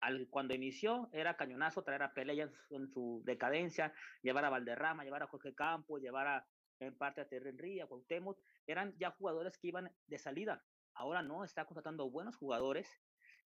[0.00, 4.50] Al, cuando inició era cañonazo traer a Pelé en su, en su decadencia, llevar a
[4.50, 6.46] Valderrama, llevar a Jorge Campos, llevar a,
[6.80, 10.62] en parte a Terry Henry, a Cuauhtémoc, eran ya jugadores que iban de salida.
[10.94, 12.90] Ahora no, está contratando buenos jugadores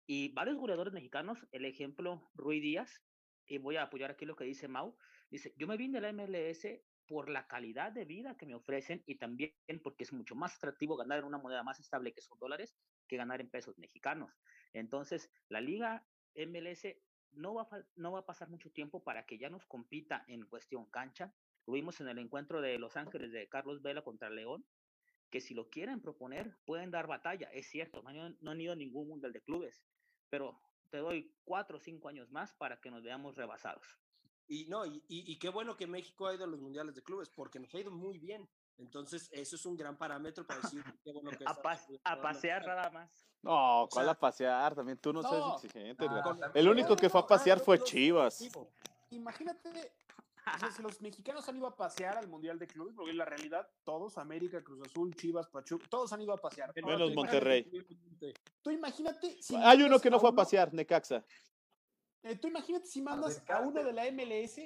[0.07, 3.03] y varios goleadores mexicanos, el ejemplo Rui Díaz,
[3.47, 4.97] y voy a apoyar aquí lo que dice Mau,
[5.31, 6.67] dice, yo me vine de la MLS
[7.11, 9.53] por la calidad de vida que me ofrecen y también
[9.83, 12.77] porque es mucho más atractivo ganar en una moneda más estable que son dólares
[13.09, 14.39] que ganar en pesos mexicanos.
[14.73, 16.07] Entonces, la liga
[16.37, 16.87] MLS
[17.33, 20.47] no va, a, no va a pasar mucho tiempo para que ya nos compita en
[20.47, 21.35] cuestión cancha.
[21.67, 24.65] Lo vimos en el encuentro de Los Ángeles de Carlos Vela contra León,
[25.31, 27.51] que si lo quieren proponer, pueden dar batalla.
[27.53, 29.83] Es cierto, no no han ido a ningún mundial de clubes,
[30.29, 33.99] pero te doy cuatro o cinco años más para que nos veamos rebasados.
[34.51, 37.03] Y no, y, y, y qué bueno que México ha ido a los mundiales de
[37.05, 38.49] clubes, porque nos ha ido muy bien.
[38.79, 42.21] Entonces, eso es un gran parámetro para decir qué bueno que A, está- pas- a
[42.21, 43.29] pasear nada más.
[43.43, 44.75] No, ¿cuál sea, a pasear?
[44.75, 46.05] También tú no, no, seas exigente.
[46.11, 48.39] ah, El único que fue a pasear fue Chivas.
[48.39, 48.73] Tipo,
[49.11, 49.93] Imagínate,
[50.55, 53.19] o sea, si los mexicanos han ido a pasear al Mundial de Clubes, porque en
[53.19, 56.73] la realidad todos, América, Cruz Azul, Chivas, Pachuca, todos han ido a pasear.
[56.75, 57.67] Menos Monterrey.
[57.71, 61.25] imagínate- Tú imagínate si Hay uno que no fue a pasear, Necaxa.
[62.23, 64.61] Eh, tú imagínate si mandas a uno de la MLS,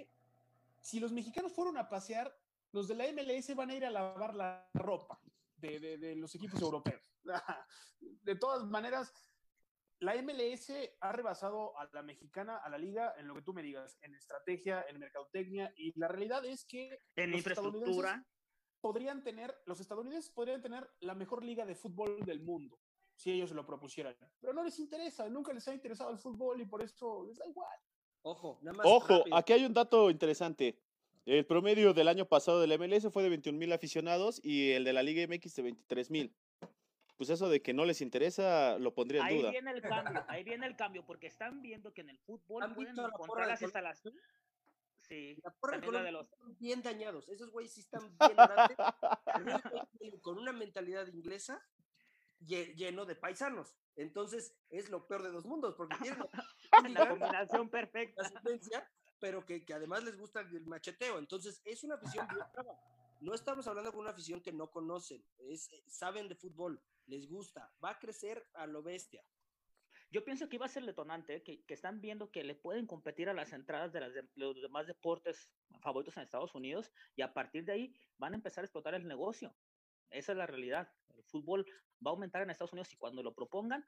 [0.80, 2.34] si los mexicanos fueron a pasear,
[2.72, 5.20] los de la MLS van a ir a lavar la ropa
[5.56, 7.00] de, de- de los equipos europeos.
[8.00, 9.12] De todas maneras,
[10.00, 13.62] la MLS ha rebasado a la mexicana, a la liga, en lo que tú me
[13.62, 18.26] digas, en estrategia, en mercadotecnia, y la realidad es que En los infraestructura.
[18.80, 22.78] podrían tener, los estadounidenses podrían tener la mejor liga de fútbol del mundo,
[23.16, 24.14] si ellos se lo propusieran.
[24.40, 27.46] Pero no les interesa, nunca les ha interesado el fútbol y por eso les da
[27.46, 27.78] igual.
[28.22, 28.86] Ojo, nada más.
[28.86, 29.36] Ojo, rápido.
[29.36, 30.78] aquí hay un dato interesante.
[31.26, 34.92] El promedio del año pasado del MLS fue de 21 mil aficionados y el de
[34.92, 36.34] la Liga MX de 23 mil.
[37.16, 39.50] Pues eso de que no les interesa lo pondría en Ahí duda.
[39.52, 42.74] viene el cambio, ahí viene el cambio, porque están viendo que en el fútbol ¿Han
[42.74, 44.20] pueden visto la porra encontrar las instalaciones.
[45.00, 46.32] Sí, La porra de de los.
[46.32, 47.28] están bien dañados.
[47.28, 48.76] Esos güeyes sí están bien grandes.
[50.22, 51.62] con una mentalidad inglesa
[52.46, 53.74] lleno de paisanos.
[53.96, 56.18] Entonces, es lo peor de dos mundos, porque tienen
[56.94, 58.22] La combinación perfecta.
[58.22, 58.88] la
[59.20, 61.18] pero que, que además les gusta el macheteo.
[61.18, 62.78] Entonces, es una afición bien brava.
[63.20, 67.26] No estamos hablando con una afición que no conocen, es, eh, saben de fútbol, les
[67.26, 69.24] gusta, va a crecer a lo bestia.
[70.10, 73.28] Yo pienso que iba a ser detonante, que, que están viendo que le pueden competir
[73.28, 75.48] a las entradas de, las de- los demás deportes
[75.80, 79.08] favoritos en Estados Unidos y a partir de ahí van a empezar a explotar el
[79.08, 79.56] negocio.
[80.14, 80.88] Esa es la realidad.
[81.16, 81.66] El fútbol
[82.04, 83.84] va a aumentar en Estados Unidos y cuando lo propongan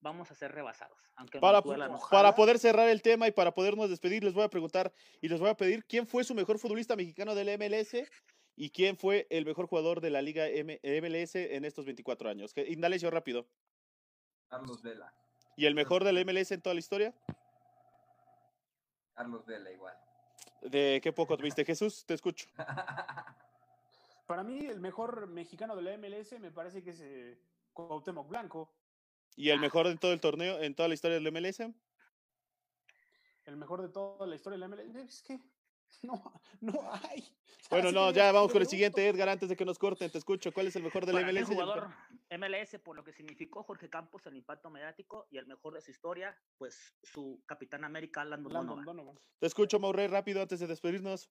[0.00, 0.98] vamos a ser rebasados.
[1.16, 1.62] Aunque Para,
[2.10, 5.40] para poder cerrar el tema y para podernos despedir, les voy a preguntar y les
[5.40, 7.96] voy a pedir quién fue su mejor futbolista mexicano del MLS
[8.54, 12.52] y quién fue el mejor jugador de la Liga M- MLS en estos 24 años.
[12.52, 13.48] Que- Indalecio, rápido.
[14.48, 15.12] Carlos Vela.
[15.56, 17.14] ¿Y el mejor del MLS en toda la historia?
[19.14, 19.96] Carlos Vela igual.
[20.60, 21.64] ¿De qué poco tuviste?
[21.64, 22.46] Jesús, te escucho.
[24.26, 27.38] Para mí, el mejor mexicano de la MLS me parece que es eh,
[27.72, 28.72] Cuauhtémoc Blanco,
[29.36, 31.60] ¿Y el mejor en todo el torneo, en toda la historia del MLS?
[33.46, 34.96] el mejor de toda la historia de la MLS.
[34.96, 35.38] Es que
[36.02, 37.24] no, no hay.
[37.70, 40.52] Bueno, no, ya vamos con el siguiente, Edgar, antes de que nos corten, te escucho.
[40.52, 41.34] ¿Cuál es el mejor del Para MLS?
[41.34, 42.50] y el jugador mejor?
[42.52, 45.90] MLS por lo que significó Jorge Campos el impacto mediático y el mejor de su
[45.90, 48.96] historia, pues su capitán América, Landon Landon Donovan.
[48.96, 49.18] Donovan.
[49.38, 51.30] Te escucho, Maurrey, rápido, antes de despedirnos.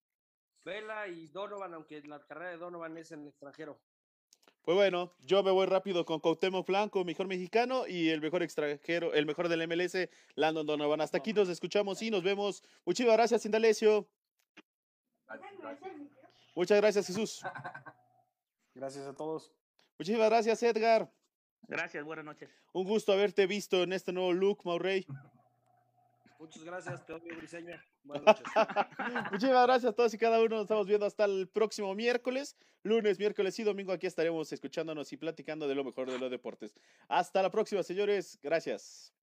[0.63, 3.79] Vela y Donovan, aunque la carrera de Donovan es en el extranjero.
[4.63, 9.13] Pues bueno, yo me voy rápido con Cuauhtémoc Blanco, mejor mexicano, y el mejor extranjero,
[9.13, 11.01] el mejor del MLS, Landon Donovan.
[11.01, 12.63] Hasta aquí nos escuchamos y nos vemos.
[12.85, 14.07] Muchísimas gracias, Indalecio.
[16.55, 17.41] Muchas gracias, Jesús.
[18.75, 19.51] Gracias a todos.
[19.99, 21.11] Muchísimas gracias, Edgar.
[21.67, 22.49] Gracias, buenas noches.
[22.73, 25.05] Un gusto haberte visto en este nuevo look, Maurrey.
[26.43, 27.81] Muchas gracias, Teodoro Briseña.
[28.03, 28.45] Buenas noches.
[29.31, 30.55] Muchísimas gracias a todos y cada uno.
[30.57, 32.57] Nos estamos viendo hasta el próximo miércoles.
[32.83, 36.75] Lunes, miércoles y domingo aquí estaremos escuchándonos y platicando de lo mejor de los deportes.
[37.07, 38.37] Hasta la próxima, señores.
[38.43, 39.13] Gracias.